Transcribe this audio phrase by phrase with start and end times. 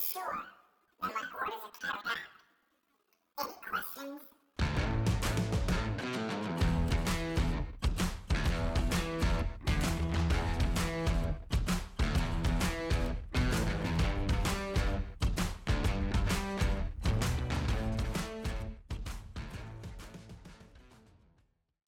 [0.00, 1.12] Any
[3.68, 4.20] questions?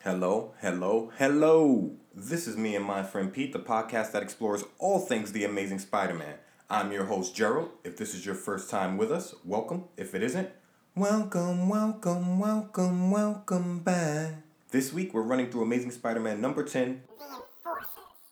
[0.02, 1.92] Hello, hello, hello.
[2.12, 5.78] This is me and my friend Pete, the podcast that explores all things the amazing
[5.78, 6.34] Spider Man.
[6.72, 7.70] I'm your host, Gerald.
[7.82, 9.86] If this is your first time with us, welcome.
[9.96, 10.50] If it isn't,
[10.94, 14.34] welcome, welcome, welcome, welcome back.
[14.70, 17.02] This week we're running through Amazing Spider Man number 10.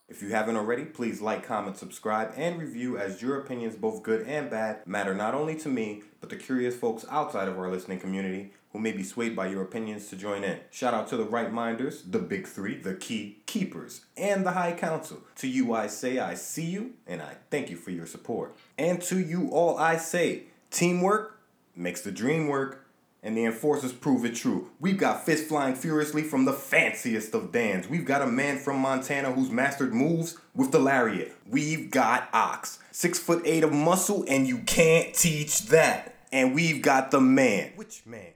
[0.08, 4.26] If you haven't already, please like, comment, subscribe, and review as your opinions, both good
[4.26, 8.00] and bad, matter not only to me, but the curious folks outside of our listening
[8.00, 10.60] community who may be swayed by your opinions to join in.
[10.70, 14.72] Shout out to the right minders, the big three, the key keepers, and the high
[14.72, 15.18] council.
[15.36, 18.56] To you I say I see you, and I thank you for your support.
[18.78, 21.38] And to you all I say, teamwork
[21.76, 22.87] makes the dream work.
[23.28, 24.70] And the enforcers prove it true.
[24.80, 27.86] We've got fists flying furiously from the fanciest of Dans.
[27.86, 31.36] We've got a man from Montana who's mastered moves with the lariat.
[31.46, 36.14] We've got Ox, six foot eight of muscle, and you can't teach that.
[36.32, 37.72] And we've got the man.
[37.76, 38.32] Which man?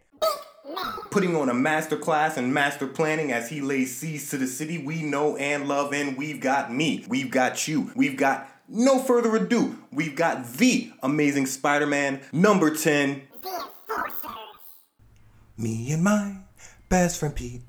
[1.10, 4.76] Putting on a master class and master planning as he lays siege to the city
[4.76, 7.06] we know and love, and we've got me.
[7.08, 7.90] We've got you.
[7.96, 9.78] We've got no further ado.
[9.90, 13.22] We've got the amazing Spider Man number 10.
[15.58, 16.36] Me and my
[16.88, 17.60] best friend Pete.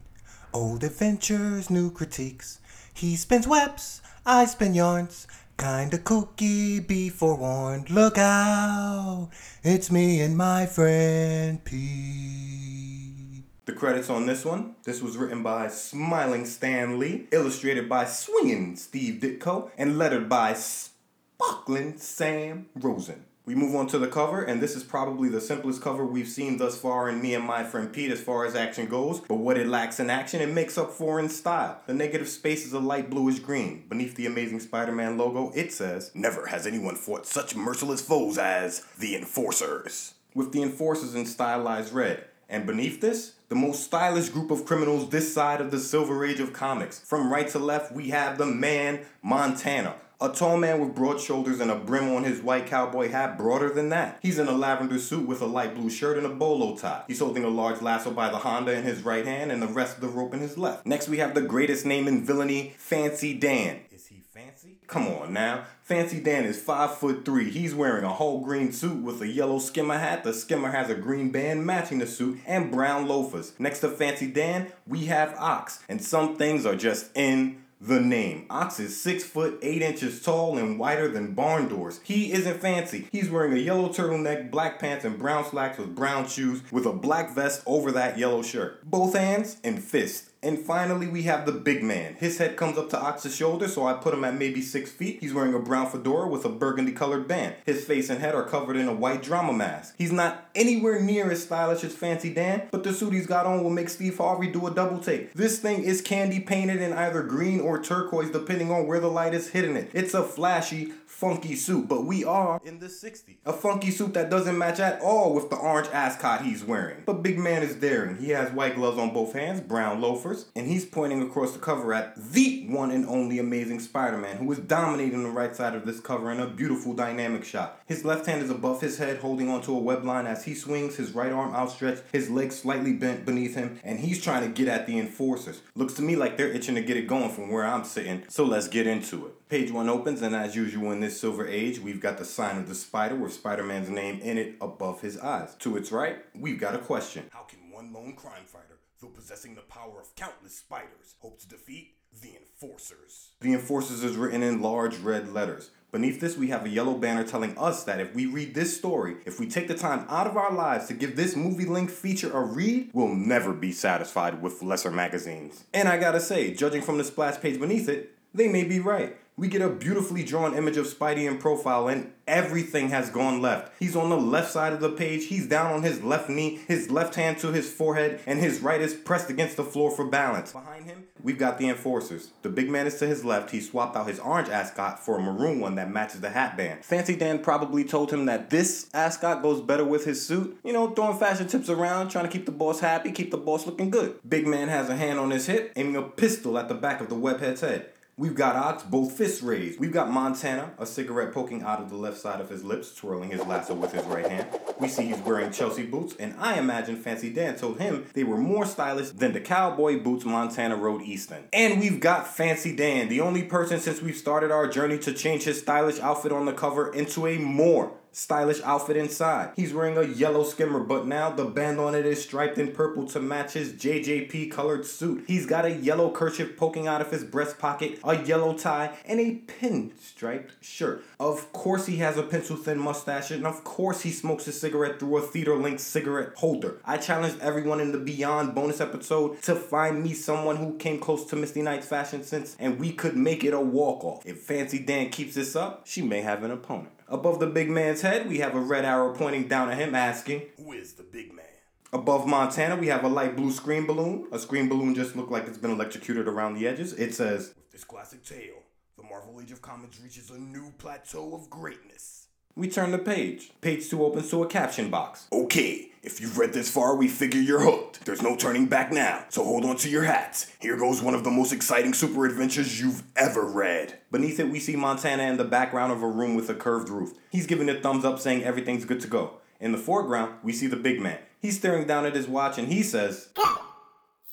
[0.53, 2.59] Old adventures, new critiques.
[2.93, 5.27] He spins webs, I spin yarns.
[5.57, 7.89] Kinda kooky, be forewarned.
[7.89, 9.29] Look out,
[9.63, 13.43] it's me and my friend Pete.
[13.65, 14.75] The credits on this one.
[14.83, 20.53] This was written by Smiling Stan Lee, illustrated by Swingin' Steve Ditko, and lettered by
[20.53, 23.25] Sparkling Sam Rosen.
[23.45, 26.57] We move on to the cover, and this is probably the simplest cover we've seen
[26.57, 29.57] thus far in Me and My Friend Pete as far as action goes, but what
[29.57, 31.81] it lacks in action, it makes up for in style.
[31.85, 33.83] The negative space is a light bluish green.
[33.89, 38.37] Beneath the Amazing Spider Man logo, it says, Never has anyone fought such merciless foes
[38.37, 40.13] as the Enforcers.
[40.33, 42.23] With the Enforcers in stylized red.
[42.47, 46.39] And beneath this, the most stylish group of criminals this side of the Silver Age
[46.39, 47.01] of comics.
[47.01, 49.95] From right to left, we have the man Montana.
[50.23, 53.69] A tall man with broad shoulders and a brim on his white cowboy hat broader
[53.69, 54.19] than that.
[54.21, 57.03] He's in a lavender suit with a light blue shirt and a bolo tie.
[57.07, 59.95] He's holding a large lasso by the Honda in his right hand and the rest
[59.95, 60.85] of the rope in his left.
[60.85, 63.81] Next we have the greatest name in villainy, Fancy Dan.
[63.91, 64.77] Is he fancy?
[64.87, 65.65] Come on now.
[65.81, 67.49] Fancy Dan is five foot three.
[67.49, 70.23] He's wearing a whole green suit with a yellow skimmer hat.
[70.23, 73.51] The skimmer has a green band matching the suit and brown loafers.
[73.59, 75.83] Next to Fancy Dan, we have Ox.
[75.89, 78.45] And some things are just in the name.
[78.49, 81.99] Ox is six foot eight inches tall and wider than barn doors.
[82.03, 83.09] He isn't fancy.
[83.11, 86.93] He's wearing a yellow turtleneck, black pants, and brown slacks with brown shoes with a
[86.93, 88.89] black vest over that yellow shirt.
[88.89, 90.29] Both hands and fist.
[90.43, 92.15] And finally, we have the big man.
[92.15, 95.19] His head comes up to Ox's shoulder, so I put him at maybe six feet.
[95.21, 97.55] He's wearing a brown fedora with a burgundy colored band.
[97.65, 99.95] His face and head are covered in a white drama mask.
[99.97, 103.63] He's not anywhere near as stylish as Fancy Dan, but the suit he's got on
[103.63, 105.33] will make Steve Harvey do a double take.
[105.33, 109.33] This thing is candy painted in either green or turquoise, depending on where the light
[109.33, 109.89] is hitting it.
[109.93, 113.37] It's a flashy, funky suit, but we are in the 60s.
[113.45, 117.03] A funky suit that doesn't match at all with the orange ascot he's wearing.
[117.05, 118.17] But Big Man is daring.
[118.17, 121.93] He has white gloves on both hands, brown loafers, and he's pointing across the cover
[121.93, 125.99] at the one and only amazing Spider-Man, who is dominating the right side of this
[125.99, 127.81] cover in a beautiful dynamic shot.
[127.85, 130.95] His left hand is above his head, holding onto a web line as he swings,
[130.95, 134.67] his right arm outstretched, his legs slightly bent beneath him, and he's trying to get
[134.67, 135.61] at the enforcers.
[135.75, 138.45] Looks to me like they're itching to get it going from where I'm sitting, so
[138.45, 139.49] let's get into it.
[139.49, 142.67] Page one opens, and as usual in this silver age, we've got the sign of
[142.67, 145.55] the spider with Spider Man's name in it above his eyes.
[145.59, 148.72] To its right, we've got a question How can one lone crime fighter,
[149.03, 153.31] though possessing the power of countless spiders, hope to defeat the Enforcers?
[153.41, 155.71] The Enforcers is written in large red letters.
[155.91, 159.17] Beneath this, we have a yellow banner telling us that if we read this story,
[159.25, 162.31] if we take the time out of our lives to give this movie length feature
[162.31, 165.65] a read, we'll never be satisfied with lesser magazines.
[165.73, 169.17] And I gotta say, judging from the splash page beneath it, they may be right.
[169.35, 173.73] We get a beautifully drawn image of Spidey in profile, and everything has gone left.
[173.79, 176.91] He's on the left side of the page, he's down on his left knee, his
[176.91, 180.51] left hand to his forehead, and his right is pressed against the floor for balance.
[180.51, 182.31] Behind him, we've got the enforcers.
[182.43, 185.21] The big man is to his left, he swapped out his orange ascot for a
[185.21, 186.85] maroon one that matches the hat band.
[186.85, 190.59] Fancy Dan probably told him that this ascot goes better with his suit.
[190.63, 193.65] You know, throwing fashion tips around, trying to keep the boss happy, keep the boss
[193.65, 194.19] looking good.
[194.29, 197.09] Big man has a hand on his hip, aiming a pistol at the back of
[197.09, 197.89] the webhead's head.
[198.15, 199.79] We've got Ox, both fists raised.
[199.79, 203.31] We've got Montana, a cigarette poking out of the left side of his lips, twirling
[203.31, 204.47] his lasso with his right hand.
[204.79, 208.37] We see he's wearing Chelsea boots, and I imagine Fancy Dan told him they were
[208.37, 211.45] more stylish than the cowboy boots Montana rode Easton.
[211.53, 215.45] And we've got Fancy Dan, the only person since we've started our journey to change
[215.45, 219.51] his stylish outfit on the cover into a more stylish outfit inside.
[219.55, 223.05] He's wearing a yellow skimmer, but now the band on it is striped in purple
[223.07, 225.25] to match his JJP colored suit.
[225.27, 229.19] He's got a yellow kerchief poking out of his breast pocket, a yellow tie, and
[229.19, 231.03] a pinstriped shirt.
[231.19, 234.99] Of course, he has a pencil thin mustache, and of course, he smokes his cigarette
[234.99, 236.79] through a theater link cigarette holder.
[236.85, 241.25] I challenged everyone in the Beyond bonus episode to find me someone who came close
[241.25, 244.25] to Misty Knight's fashion sense, and we could make it a walk off.
[244.25, 246.89] If Fancy Dan keeps this up, she may have an opponent.
[247.13, 250.41] Above the big man's head, we have a red arrow pointing down at him, asking,
[250.57, 251.45] Who is the big man?
[251.93, 254.25] Above Montana, we have a light blue screen balloon.
[254.31, 256.91] A screen balloon just looked like it's been electrocuted around the edges.
[256.93, 258.63] It says, With this classic tale,
[258.97, 262.29] the Marvel Age of Comics reaches a new plateau of greatness.
[262.55, 263.51] We turn the page.
[263.61, 265.27] Page 2 opens to a caption box.
[265.31, 268.05] Okay, if you've read this far, we figure you're hooked.
[268.05, 270.51] There's no turning back now, so hold on to your hats.
[270.59, 273.99] Here goes one of the most exciting super adventures you've ever read.
[274.11, 277.13] Beneath it, we see Montana in the background of a room with a curved roof.
[277.31, 279.39] He's giving a thumbs up saying everything's good to go.
[279.61, 281.19] In the foreground, we see the big man.
[281.39, 283.45] He's staring down at his watch and he says, Good.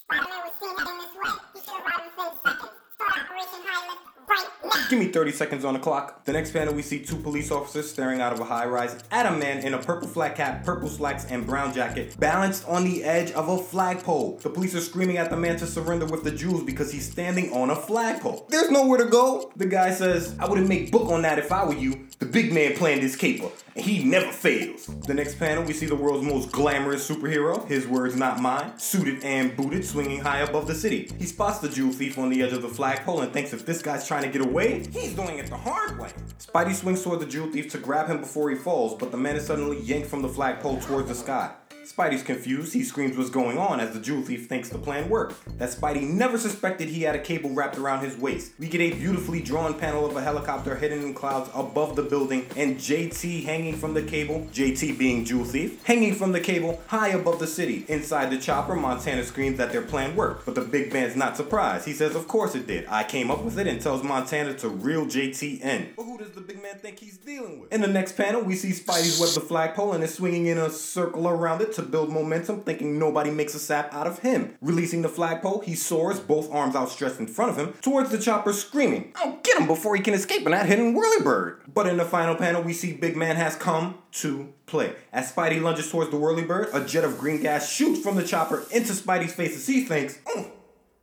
[0.01, 1.31] Spider-Man was seen heading this way.
[1.55, 2.73] He should arrive within seconds.
[2.97, 4.80] Start Operation High Lift right now.
[4.91, 6.25] Give me 30 seconds on the clock.
[6.25, 9.25] The next panel, we see two police officers staring out of a high rise at
[9.25, 13.05] a man in a purple flat cap, purple slacks, and brown jacket, balanced on the
[13.05, 14.39] edge of a flagpole.
[14.39, 17.53] The police are screaming at the man to surrender with the jewels because he's standing
[17.53, 18.47] on a flagpole.
[18.49, 19.53] There's nowhere to go.
[19.55, 22.09] The guy says, I wouldn't make book on that if I were you.
[22.19, 24.87] The big man planned this caper, he never fails.
[24.87, 29.23] The next panel, we see the world's most glamorous superhero, his words not mine, suited
[29.25, 31.11] and booted, swinging high above the city.
[31.19, 33.83] He spots the jewel thief on the edge of the flagpole and thinks if this
[33.83, 36.11] guy's trying to get away, he's doing it the hard way.
[36.39, 39.37] Spidey swings toward the jewel thief to grab him before he falls, but the man
[39.37, 41.53] is suddenly yanked from the flagpole towards the sky.
[41.91, 42.73] Spidey's confused.
[42.73, 45.59] He screams what's going on as the jewel thief thinks the plan worked.
[45.59, 48.53] That Spidey never suspected he had a cable wrapped around his waist.
[48.59, 52.47] We get a beautifully drawn panel of a helicopter hidden in clouds above the building
[52.57, 57.09] and JT hanging from the cable, JT being jewel thief, hanging from the cable high
[57.09, 57.85] above the city.
[57.89, 61.87] Inside the chopper, Montana screams that their plan worked, but the big man's not surprised.
[61.87, 62.87] He says, Of course it did.
[62.89, 65.91] I came up with it and tells Montana to reel JT in.
[65.97, 67.73] But who does the big man think he's dealing with?
[67.73, 70.71] In the next panel, we see Spidey's web the flagpole and is swinging in a
[70.71, 74.57] circle around it to build momentum, thinking nobody makes a sap out of him.
[74.61, 78.53] Releasing the flagpole, he soars, both arms outstretched in front of him, towards the chopper,
[78.53, 81.61] screaming, I'll get him before he can escape in that hidden whirlybird.
[81.73, 84.95] But in the final panel, we see Big Man has come to play.
[85.13, 88.65] As Spidey lunges towards the whirlybird, a jet of green gas shoots from the chopper
[88.71, 90.53] into Spidey's face as he thinks, mm, Oh,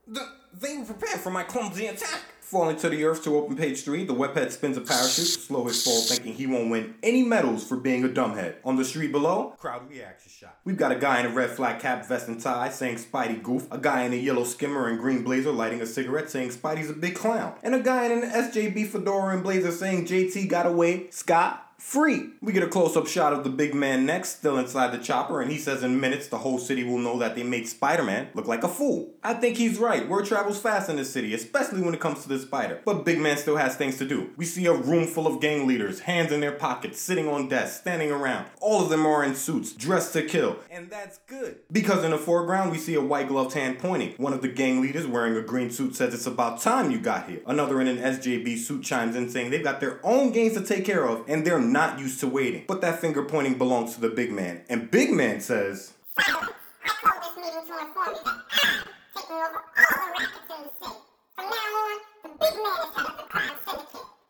[0.07, 2.21] the, they were prepared for my clumsy attack.
[2.47, 5.65] Falling to the earth to open page three, the webhead spins a parachute to slow
[5.65, 8.55] his fall, thinking he won't win any medals for being a dumbhead.
[8.63, 10.57] On the street below, crowd reaction shot.
[10.63, 13.67] We've got a guy in a red flat cap, vest, and tie saying Spidey goof,
[13.69, 16.93] a guy in a yellow skimmer and green blazer lighting a cigarette saying Spidey's a
[16.93, 21.09] big clown, and a guy in an SJB fedora and blazer saying JT got away
[21.09, 22.31] scot free.
[22.41, 25.41] We get a close up shot of the big man next, still inside the chopper,
[25.41, 28.29] and he says in minutes the whole city will know that they made Spider Man
[28.33, 29.13] look like a fool.
[29.23, 30.07] I think he's right.
[30.07, 32.81] Word travels fast in this city, especially when it comes to the spider.
[32.83, 34.31] But Big Man still has things to do.
[34.37, 37.79] We see a room full of gang leaders, hands in their pockets, sitting on desks,
[37.79, 38.47] standing around.
[38.59, 40.57] All of them are in suits, dressed to kill.
[40.71, 41.59] And that's good.
[41.71, 44.13] Because in the foreground, we see a white gloved hand pointing.
[44.17, 47.29] One of the gang leaders wearing a green suit says it's about time you got
[47.29, 47.41] here.
[47.45, 50.85] Another in an SJB suit chimes in saying they've got their own gangs to take
[50.85, 52.65] care of and they're not used to waiting.
[52.67, 54.63] But that finger pointing belongs to the big man.
[54.69, 55.93] And Big Man says.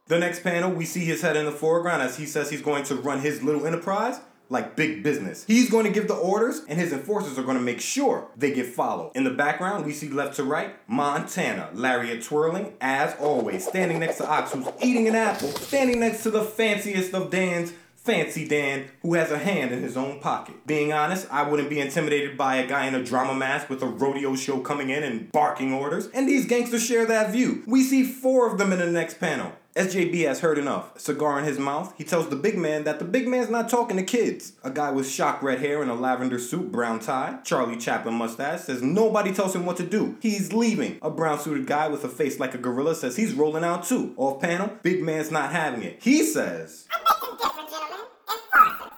[0.08, 2.86] The next panel, we see his head in the foreground as he says he's going
[2.86, 5.44] to run his little enterprise like big business.
[5.46, 8.54] He's going to give the orders, and his enforcers are going to make sure they
[8.54, 9.12] get followed.
[9.16, 14.18] In the background, we see left to right Montana, lariat twirling, as always, standing next
[14.18, 17.74] to Ox, who's eating an apple, standing next to the fanciest of Dan's.
[18.08, 20.66] Fancy Dan, who has a hand in his own pocket.
[20.66, 23.86] Being honest, I wouldn't be intimidated by a guy in a drama mask with a
[23.86, 27.64] rodeo show coming in and barking orders, and these gangsters share that view.
[27.68, 29.52] We see four of them in the next panel.
[29.76, 31.00] SJB has heard enough.
[31.00, 33.98] Cigar in his mouth, he tells the big man that the big man's not talking
[33.98, 34.54] to kids.
[34.64, 38.62] A guy with shock red hair and a lavender suit, brown tie, Charlie Chaplin mustache,
[38.62, 40.18] says nobody tells him what to do.
[40.20, 40.98] He's leaving.
[41.04, 44.14] A brown suited guy with a face like a gorilla says he's rolling out too.
[44.18, 46.00] Off panel, big man's not having it.
[46.02, 48.06] He says, I beg to differ, gentlemen.
[48.28, 48.94] Enforcers.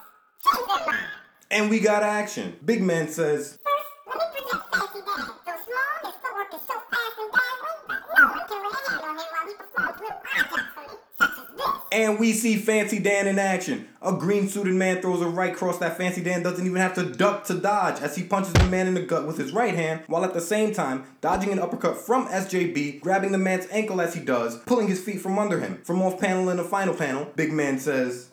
[0.46, 1.06] Change their mind.
[1.50, 2.56] And we got action.
[2.64, 3.58] Big man says,
[11.92, 13.88] And we see Fancy Dan in action.
[14.00, 17.02] A green suited man throws a right cross that Fancy Dan doesn't even have to
[17.04, 20.02] duck to dodge as he punches the man in the gut with his right hand,
[20.06, 24.14] while at the same time dodging an uppercut from SJB, grabbing the man's ankle as
[24.14, 25.82] he does, pulling his feet from under him.
[25.82, 28.30] From off panel in the final panel, Big Man says,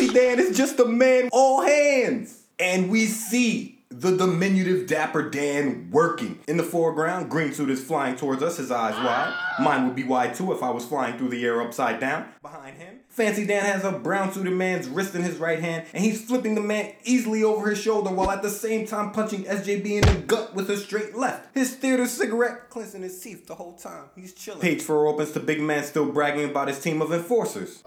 [0.00, 0.12] belt.
[0.12, 2.44] Fancy Dan is just a man, all hands.
[2.58, 6.38] And we see the diminutive Dapper Dan working.
[6.46, 9.34] In the foreground, Green Suit is flying towards us, his eyes wide.
[9.60, 12.28] Mine would be wide too if I was flying through the air upside down.
[12.40, 16.04] Behind him, Fancy Dan has a brown suited man's wrist in his right hand, and
[16.04, 19.86] he's flipping the man easily over his shoulder while at the same time punching SJB
[19.86, 21.54] in the gut with a straight left.
[21.54, 24.04] His theater cigarette cleansing his teeth the whole time.
[24.14, 24.60] He's chilling.
[24.60, 27.82] Page 4 opens to Big Man still bragging about his team of enforcers.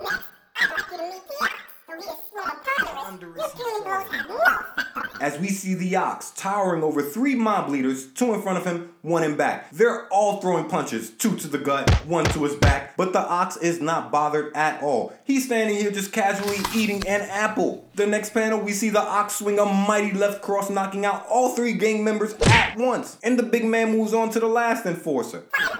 [5.21, 8.93] As we see the Ox towering over three mob leaders, two in front of him,
[9.01, 9.71] one in back.
[9.71, 13.57] They're all throwing punches, two to the gut, one to his back, but the Ox
[13.57, 15.13] is not bothered at all.
[15.23, 17.87] He's standing here just casually eating an apple.
[17.95, 21.55] The next panel, we see the Ox swing a mighty left cross, knocking out all
[21.55, 23.17] three gang members at once.
[23.23, 25.43] And the big man moves on to the last enforcer.
[25.53, 25.79] Finally,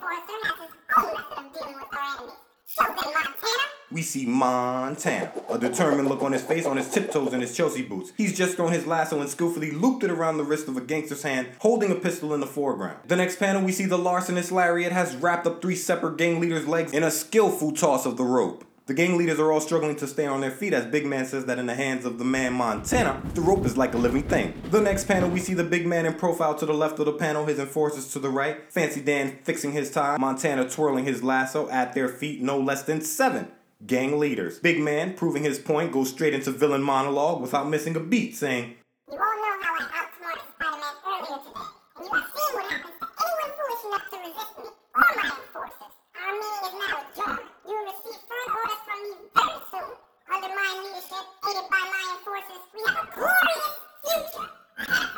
[0.00, 2.36] my third enforcer has his own method of dealing with our enemies.
[2.78, 3.79] Montana.
[3.92, 7.82] We see Montana, a determined look on his face, on his tiptoes in his Chelsea
[7.82, 8.12] boots.
[8.16, 11.24] He's just thrown his lasso and skillfully looped it around the wrist of a gangster's
[11.24, 12.98] hand, holding a pistol in the foreground.
[13.08, 16.68] The next panel, we see the larcenous lariat has wrapped up three separate gang leaders'
[16.68, 18.64] legs in a skillful toss of the rope.
[18.86, 21.44] The gang leaders are all struggling to stay on their feet as Big Man says
[21.46, 24.54] that in the hands of the man Montana, the rope is like a living thing.
[24.70, 27.12] The next panel, we see the big man in profile to the left of the
[27.12, 31.68] panel, his enforcers to the right, Fancy Dan fixing his tie, Montana twirling his lasso
[31.70, 33.50] at their feet, no less than seven
[33.86, 34.58] gang leaders.
[34.58, 38.74] Big man, proving his point, goes straight into villain monologue without missing a beat, saying,
[39.10, 42.96] You all know how I outsmarted Spider-Man earlier today, and you have seen what happens
[43.00, 45.94] to anyone foolish enough to resist me or my enforcers.
[46.14, 47.48] Our meeting is now adjourned.
[47.64, 49.90] You will receive firm orders from me very soon.
[50.30, 54.59] Under my leadership, aided by my enforcers, we have a glorious future.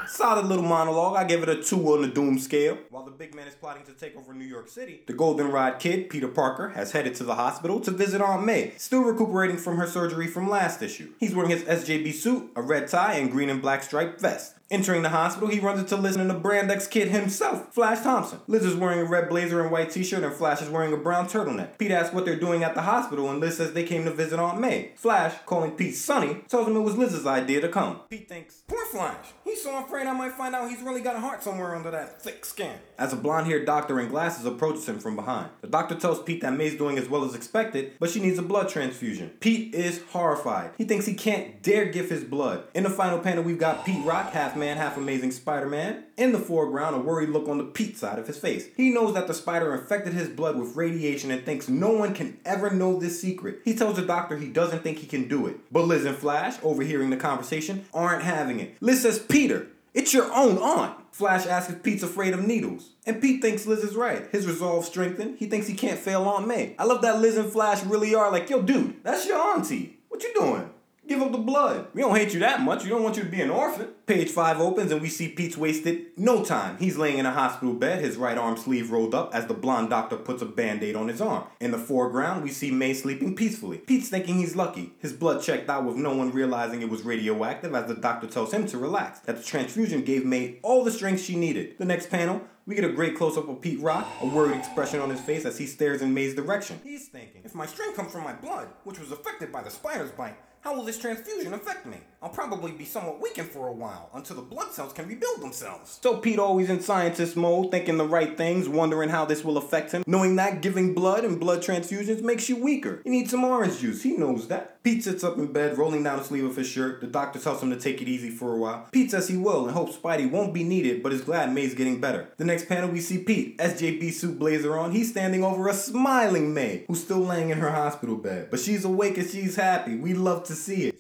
[0.07, 1.17] Solid little monologue.
[1.17, 2.79] I give it a two on the doom scale.
[2.91, 6.11] While the big man is plotting to take over New York City, the Goldenrod kid,
[6.11, 9.87] Peter Parker, has headed to the hospital to visit Aunt May, still recuperating from her
[9.87, 11.13] surgery from last issue.
[11.19, 14.55] He's wearing his SJB suit, a red tie, and green and black striped vest.
[14.73, 18.41] Entering the hospital, he runs into Liz and the Brand X kid himself, Flash Thompson.
[18.47, 21.29] Liz is wearing a red blazer and white t-shirt, and Flash is wearing a brown
[21.29, 21.77] turtleneck.
[21.77, 24.39] Pete asks what they're doing at the hospital, and Liz says they came to visit
[24.39, 24.93] Aunt May.
[24.97, 28.01] Flash, calling Pete Sonny, tells him it was Liz's idea to come.
[28.09, 29.27] Pete thinks, poor Flash.
[29.45, 32.23] He's so afraid I might find out he's really got a heart somewhere under that
[32.23, 32.79] thick skin.
[32.99, 36.55] As a blonde-haired doctor in glasses approaches him from behind, the doctor tells Pete that
[36.55, 39.33] May's doing as well as expected, but she needs a blood transfusion.
[39.41, 40.71] Pete is horrified.
[40.79, 42.65] He thinks he can't dare give his blood.
[42.73, 46.05] In the final panel, we've got Pete Rock, half man, half amazing Spider-Man.
[46.17, 48.69] In the foreground, a worried look on the Pete side of his face.
[48.77, 52.39] He knows that the spider infected his blood with radiation and thinks no one can
[52.45, 53.59] ever know this secret.
[53.65, 55.57] He tells the doctor he doesn't think he can do it.
[55.73, 58.77] But Liz and Flash, overhearing the conversation, aren't having it.
[58.81, 60.95] Liz says, Peter, it's your own aunt.
[61.11, 62.91] Flash asks if Pete's afraid of needles.
[63.05, 64.29] And Pete thinks Liz is right.
[64.31, 65.39] His resolve strengthened.
[65.39, 66.77] He thinks he can't fail Aunt May.
[66.79, 69.99] I love that Liz and Flash really are like, yo, dude, that's your auntie.
[70.09, 70.71] What you doing?
[71.13, 71.89] Give up the blood.
[71.93, 72.85] We don't hate you that much.
[72.85, 73.89] We don't want you to be an orphan.
[74.07, 76.79] Page 5 opens and we see Pete's wasted no time.
[76.79, 79.91] He's laying in a hospital bed, his right arm sleeve rolled up as the blonde
[79.91, 81.45] doctor puts a band aid on his arm.
[81.61, 83.77] In the foreground, we see May sleeping peacefully.
[83.77, 84.95] Pete's thinking he's lucky.
[85.01, 88.55] His blood checked out with no one realizing it was radioactive as the doctor tells
[88.55, 91.77] him to relax, that the transfusion gave May all the strength she needed.
[91.77, 95.01] The next panel, we get a great close up of Pete Rock, a worried expression
[95.01, 96.81] on his face as he stares in May's direction.
[96.83, 100.11] He's thinking, if my strength comes from my blood, which was affected by the spider's
[100.11, 101.99] bite, how will this transfusion affect me?
[102.23, 105.99] I'll probably be somewhat weakened for a while until the blood cells can rebuild themselves.
[106.01, 109.91] So Pete always in scientist mode, thinking the right things, wondering how this will affect
[109.91, 113.03] him, knowing that giving blood and blood transfusions makes you weaker.
[113.05, 114.83] You need some orange juice, he knows that.
[114.85, 117.01] Pete sits up in bed, rolling down the sleeve of his shirt.
[117.01, 118.89] The doctor tells him to take it easy for a while.
[118.91, 122.01] Pete says he will and hopes Spidey won't be needed, but is glad May's getting
[122.01, 122.29] better.
[122.37, 124.93] The next panel we see Pete, SJB suit blazer on.
[124.93, 128.49] He's standing over a smiling May, who's still laying in her hospital bed.
[128.51, 129.97] But she's awake and she's happy.
[129.97, 130.92] We love to see it.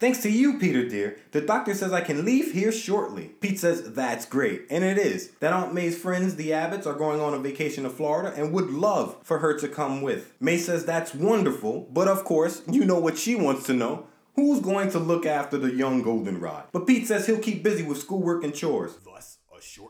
[0.00, 3.32] Thanks to you, Peter dear, the doctor says I can leave here shortly.
[3.42, 5.32] Pete says that's great, and it is.
[5.40, 8.70] That Aunt May's friends, the Abbotts, are going on a vacation to Florida and would
[8.70, 10.32] love for her to come with.
[10.40, 14.06] May says that's wonderful, but of course, you know what she wants to know.
[14.36, 16.68] Who's going to look after the young goldenrod?
[16.72, 18.96] But Pete says he'll keep busy with schoolwork and chores.
[19.04, 19.89] Thus, a short.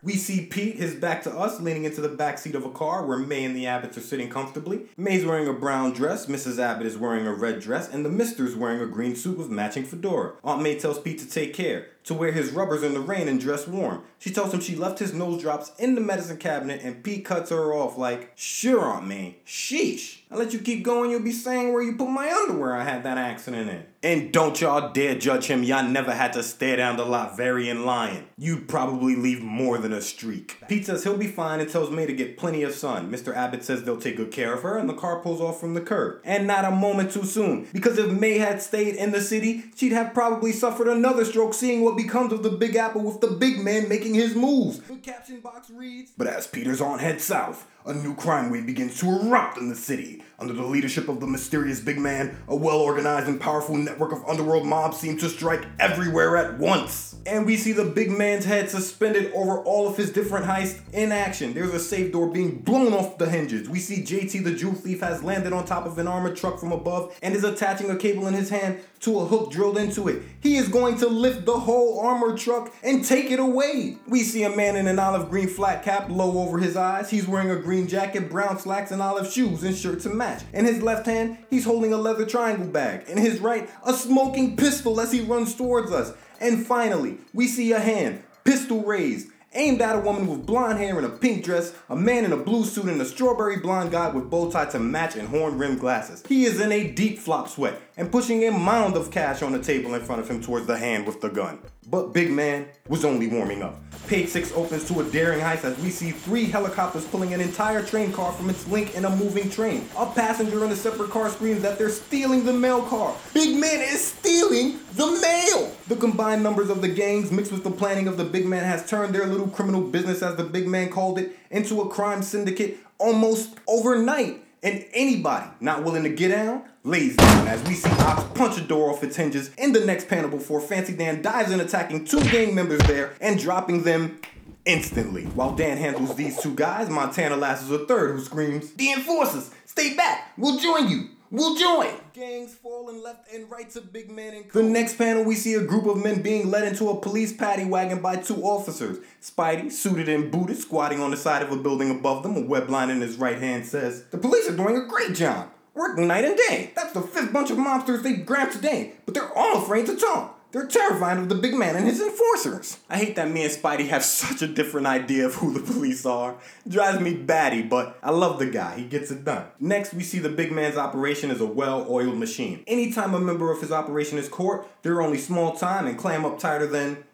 [0.00, 3.04] We see Pete, his back to us, leaning into the back seat of a car
[3.04, 4.82] where May and the Abbotts are sitting comfortably.
[4.96, 6.60] May's wearing a brown dress, Mrs.
[6.60, 9.82] Abbott is wearing a red dress, and the Mister's wearing a green suit with matching
[9.84, 10.34] fedora.
[10.44, 11.88] Aunt May tells Pete to take care.
[12.08, 14.02] To wear his rubbers in the rain and dress warm.
[14.18, 17.50] She tells him she left his nose drops in the medicine cabinet and Pete cuts
[17.50, 19.36] her off like, Sure, Aunt May.
[19.46, 20.20] Sheesh.
[20.30, 23.02] I let you keep going, you'll be saying where you put my underwear I had
[23.04, 23.86] that accident in.
[24.02, 28.26] And don't y'all dare judge him, y'all never had to stare down the Latverian lion.
[28.36, 30.58] You'd probably leave more than a streak.
[30.68, 33.10] Pete says he'll be fine and tells May to get plenty of sun.
[33.10, 33.34] Mr.
[33.34, 35.80] Abbott says they'll take good care of her and the car pulls off from the
[35.80, 36.20] curb.
[36.24, 39.92] And not a moment too soon, because if May had stayed in the city, she'd
[39.92, 43.58] have probably suffered another stroke seeing what becomes of the Big Apple with the big
[43.58, 44.78] man making his moves.
[44.80, 48.98] The caption box reads, But as Peter's aunt heads south, a new crime wave begins
[49.00, 50.22] to erupt in the city.
[50.40, 54.24] Under the leadership of the mysterious big man, a well organized and powerful network of
[54.28, 57.16] underworld mobs seem to strike everywhere at once.
[57.26, 61.10] And we see the big man's head suspended over all of his different heists in
[61.10, 61.54] action.
[61.54, 63.68] There's a safe door being blown off the hinges.
[63.68, 66.70] We see JT the Jew thief has landed on top of an armored truck from
[66.70, 70.22] above and is attaching a cable in his hand to a hook drilled into it.
[70.40, 73.96] He is going to lift the whole armored truck and take it away.
[74.06, 77.10] We see a man in an olive green flat cap low over his eyes.
[77.10, 80.42] He's wearing a green jacket, brown slacks, and olive shoes and shirt to match.
[80.54, 83.06] In his left hand, he's holding a leather triangle bag.
[83.10, 86.14] In his right, a smoking pistol as he runs towards us.
[86.40, 90.98] And finally, we see a hand, pistol raised, aimed at a woman with blonde hair
[90.98, 94.08] in a pink dress, a man in a blue suit, and a strawberry blonde guy
[94.08, 96.24] with bow tie to match and horn rimmed glasses.
[96.26, 99.62] He is in a deep flop sweat and pushing a mound of cash on the
[99.62, 101.58] table in front of him towards the hand with the gun.
[101.90, 103.80] But Big Man was only warming up.
[104.08, 107.82] Page 6 opens to a daring heist as we see three helicopters pulling an entire
[107.82, 109.88] train car from its link in a moving train.
[109.96, 113.16] A passenger in a separate car screams that they're stealing the mail car.
[113.32, 115.72] Big Man is stealing the mail!
[115.88, 118.86] The combined numbers of the gangs mixed with the planning of the Big Man has
[118.86, 122.78] turned their little criminal business, as the Big Man called it, into a crime syndicate
[122.98, 124.42] almost overnight.
[124.62, 128.62] And anybody not willing to get down lays down as we see Ox punch a
[128.62, 132.22] door off its hinges in the next panel before Fancy Dan dives in attacking two
[132.24, 134.20] gang members there and dropping them
[134.64, 135.24] instantly.
[135.26, 139.94] While Dan handles these two guys, Montana lasses a third who screams, The enforcers, stay
[139.94, 141.08] back, we'll join you.
[141.30, 141.88] We'll join!
[142.14, 145.62] Gangs falling left and right to big man and The next panel, we see a
[145.62, 148.98] group of men being led into a police paddy wagon by two officers.
[149.20, 152.70] Spidey, suited and booted, squatting on the side of a building above them, a web
[152.70, 156.24] line in his right hand says, The police are doing a great job, working night
[156.24, 156.72] and day.
[156.74, 160.37] That's the fifth bunch of mobsters they've grabbed today, but they're all afraid to talk.
[160.50, 162.78] They're terrified of the big man and his enforcers.
[162.88, 166.06] I hate that me and Spidey have such a different idea of who the police
[166.06, 166.36] are.
[166.66, 168.76] Drives me batty, but I love the guy.
[168.76, 169.44] He gets it done.
[169.60, 172.64] Next, we see the big man's operation is a well-oiled machine.
[172.66, 176.38] Anytime a member of his operation is caught, they're only small time and clam up
[176.38, 177.04] tighter than,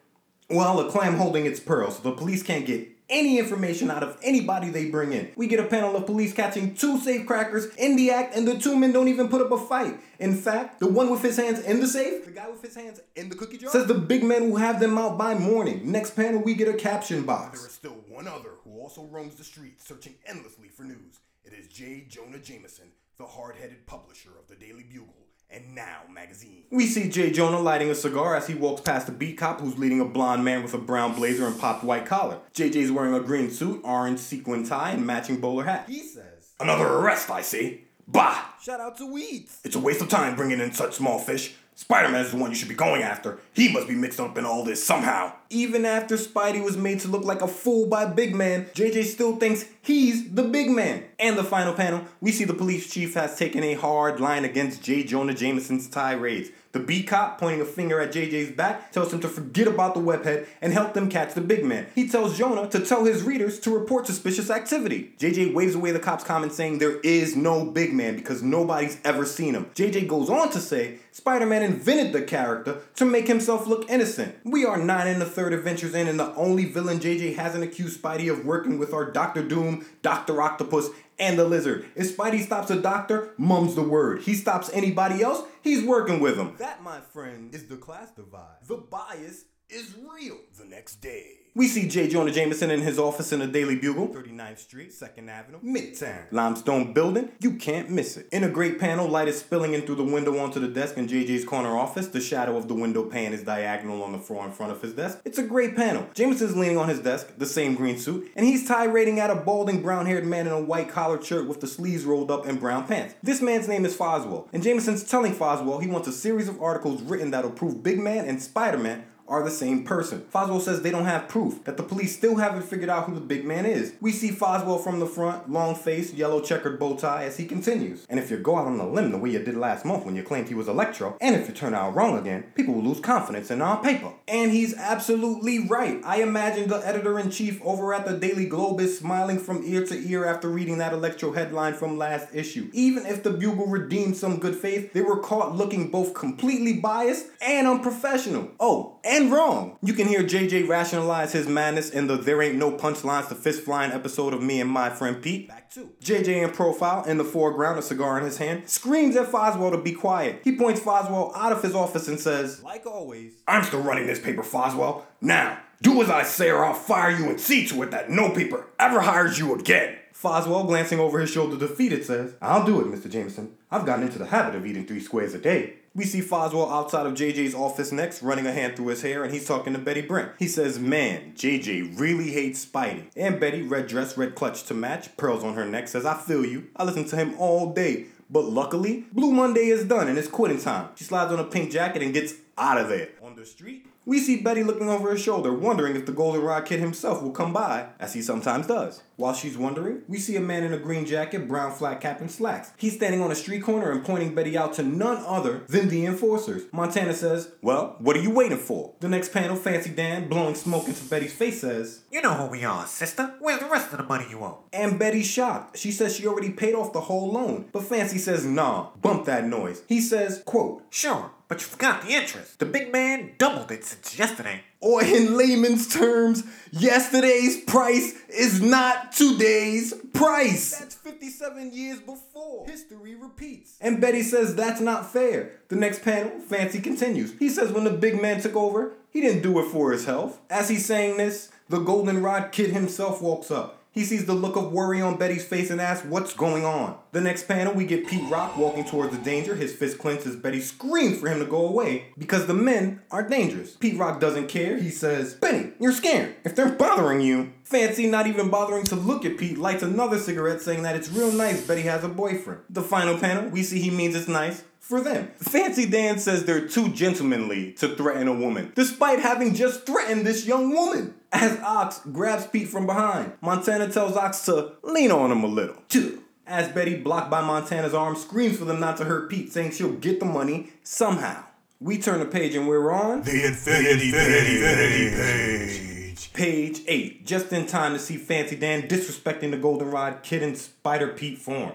[0.49, 4.17] well, a clam holding its pearls, so the police can't get any information out of
[4.21, 5.31] anybody they bring in.
[5.35, 8.57] We get a panel of police catching two safe crackers in the act, and the
[8.57, 9.99] two men don't even put up a fight.
[10.19, 12.99] In fact, the one with his hands in the safe, the guy with his hands
[13.15, 15.91] in the cookie jar, says the big men will have them out by morning.
[15.91, 17.59] Next panel, we get a caption box.
[17.59, 21.19] There is still one other who also roams the streets searching endlessly for news.
[21.43, 22.05] It is J.
[22.09, 25.24] Jonah Jameson, the hard headed publisher of the Daily Bugle
[25.55, 26.63] and Now magazine.
[26.69, 29.77] We see Jay Jonah lighting a cigar as he walks past a beat cop who's
[29.77, 32.39] leading a blonde man with a brown blazer and popped white collar.
[32.53, 35.85] JJ's wearing a green suit, orange sequin tie, and matching bowler hat.
[35.87, 37.85] He says, Another arrest, I see.
[38.07, 38.37] Bah!
[38.61, 39.61] Shout out to Weeds.
[39.63, 41.55] It's a waste of time bringing in such small fish.
[41.75, 43.39] Spider Man is the one you should be going after.
[43.53, 45.33] He must be mixed up in all this somehow.
[45.55, 49.37] Even after Spidey was made to look like a fool by Big Man, JJ still
[49.37, 51.05] thinks he's the big man.
[51.17, 54.83] And the final panel, we see the police chief has taken a hard line against
[54.83, 55.05] J.
[55.05, 56.49] Jonah Jameson's tirades.
[56.75, 60.01] The B cop, pointing a finger at JJ's back, tells him to forget about the
[60.01, 61.87] webhead and help them catch the big man.
[61.95, 65.13] He tells Jonah to tell his readers to report suspicious activity.
[65.17, 69.25] JJ waves away the cop's comment saying there is no big man because nobody's ever
[69.25, 69.67] seen him.
[69.73, 74.35] JJ goes on to say Spider Man invented the character to make himself look innocent.
[74.43, 78.01] We are nine in the third adventures in, and the only villain JJ hasn't accused
[78.01, 81.85] Spidey of working with are Doctor Doom, Doctor Octopus, and the Lizard.
[81.95, 84.21] If Spidey stops a doctor, mum's the word.
[84.21, 86.55] He stops anybody else, he's working with him.
[86.57, 88.57] That, my friend, is the class divide.
[88.67, 90.37] The bias is real.
[90.57, 91.39] The next day.
[91.57, 92.09] We see J.
[92.09, 96.25] Jonah Jameson in his office in the Daily Bugle, 39th Street, 2nd Avenue, Midtown.
[96.31, 98.27] Limestone building, you can't miss it.
[98.33, 101.07] In a great panel, light is spilling in through the window onto the desk in
[101.07, 102.07] JJ's corner office.
[102.07, 104.93] The shadow of the window pane is diagonal on the floor in front of his
[104.93, 105.21] desk.
[105.23, 106.09] It's a great panel.
[106.13, 109.81] Jameson's leaning on his desk, the same green suit, and he's tirading at a balding
[109.81, 112.85] brown haired man in a white collared shirt with the sleeves rolled up and brown
[112.85, 113.15] pants.
[113.23, 117.01] This man's name is Foswell, and Jameson's telling Foswell he wants a series of articles
[117.01, 120.25] written that'll prove Big Man and Spider Man are the same person.
[120.33, 123.21] Foswell says they don't have proof, that the police still haven't figured out who the
[123.21, 123.93] big man is.
[123.99, 128.05] We see Foswell from the front, long face, yellow checkered bow tie, as he continues.
[128.09, 130.15] And if you go out on a limb the way you did last month when
[130.15, 132.99] you claimed he was Electro, and if you turn out wrong again, people will lose
[132.99, 134.11] confidence in our paper.
[134.27, 136.01] And he's absolutely right.
[136.03, 139.85] I imagine the editor in chief over at the Daily Globe is smiling from ear
[139.85, 142.69] to ear after reading that Electro headline from last issue.
[142.73, 147.27] Even if the Bugle redeemed some good faith, they were caught looking both completely biased
[147.41, 148.51] and unprofessional.
[148.59, 149.77] Oh, and wrong.
[149.81, 153.63] You can hear JJ rationalize his madness in the There Ain't No Punchlines to Fist
[153.63, 155.47] Flying episode of Me and My Friend Pete.
[155.47, 155.91] Back two.
[156.03, 159.77] JJ in profile, in the foreground, a cigar in his hand, screams at Foswell to
[159.77, 160.41] be quiet.
[160.43, 164.19] He points Foswell out of his office and says, like always, I'm still running this
[164.19, 165.03] paper, Foswell.
[165.21, 168.31] Now, do as I say or I'll fire you and see to it that no
[168.31, 169.97] paper ever hires you again.
[170.25, 173.07] Foswell, glancing over his shoulder defeated, says, I'll do it, Mr.
[173.07, 173.55] Jameson.
[173.69, 175.75] I've gotten into the habit of eating three squares a day.
[175.93, 179.31] We see Foswell outside of JJ's office next, running a hand through his hair, and
[179.31, 180.31] he's talking to Betty Brant.
[180.39, 183.11] He says, Man, JJ really hates Spidey.
[183.15, 186.43] And Betty, red dress, red clutch to match, pearls on her neck, says, I feel
[186.43, 186.69] you.
[186.75, 188.07] I listen to him all day.
[188.27, 190.89] But luckily, Blue Monday is done and it's quitting time.
[190.95, 193.09] She slides on a pink jacket and gets out of there.
[193.21, 196.79] On the street, we see Betty looking over her shoulder, wondering if the Goldenrod Kid
[196.79, 199.01] himself will come by, as he sometimes does.
[199.17, 202.29] While she's wondering, we see a man in a green jacket, brown flat cap, and
[202.29, 202.71] slacks.
[202.77, 206.05] He's standing on a street corner and pointing Betty out to none other than the
[206.05, 206.63] enforcers.
[206.73, 208.93] Montana says, Well, what are you waiting for?
[208.99, 212.65] The next panel, Fancy Dan, blowing smoke into Betty's face, says, You know who we
[212.65, 213.35] are, sister.
[213.39, 214.63] Where's the rest of the money you owe?
[214.73, 215.77] And Betty's shocked.
[215.77, 217.69] She says she already paid off the whole loan.
[217.71, 219.83] But Fancy says, Nah, bump that noise.
[219.87, 222.59] He says, quote, Sure, but you forgot the interest.
[222.59, 224.61] The big man doubled it since yesterday.
[224.85, 230.77] Or in layman's terms, yesterday's price is not today's price.
[230.77, 232.67] That's 57 years before.
[232.67, 233.79] History repeats.
[233.81, 235.53] And Betty says that's not fair.
[235.69, 237.33] The next panel, Fancy continues.
[237.39, 240.39] He says when the big man took over, he didn't do it for his health.
[240.51, 243.81] As he's saying this, the goldenrod kid himself walks up.
[243.95, 246.97] He sees the look of worry on Betty's face and asks what's going on.
[247.13, 249.55] The next panel, we get Pete Rock walking towards the danger.
[249.55, 253.27] His fist clenched as Betty screams for him to go away because the men are
[253.27, 253.77] dangerous.
[253.77, 254.75] Pete Rock doesn't care.
[254.75, 256.35] He says, Betty, you're scared.
[256.43, 260.61] If they're bothering you, Fancy, not even bothering to look at Pete, lights another cigarette
[260.61, 262.63] saying that it's real nice Betty has a boyfriend.
[262.69, 265.31] The final panel, we see he means it's nice for them.
[265.37, 270.45] Fancy Dan says they're too gentlemanly to threaten a woman, despite having just threatened this
[270.45, 271.15] young woman.
[271.31, 275.77] As Ox grabs Pete from behind, Montana tells Ox to lean on him a little.
[275.89, 276.19] Chill.
[276.45, 279.93] As Betty, blocked by Montana's arm, screams for them not to hurt Pete, saying she'll
[279.93, 281.43] get the money somehow.
[281.79, 286.33] We turn the page and we're on The Infinity, Infinity, Infinity page.
[286.33, 291.07] page 8, just in time to see Fancy Dan disrespecting the Goldenrod Kid in Spider
[291.07, 291.71] Pete form.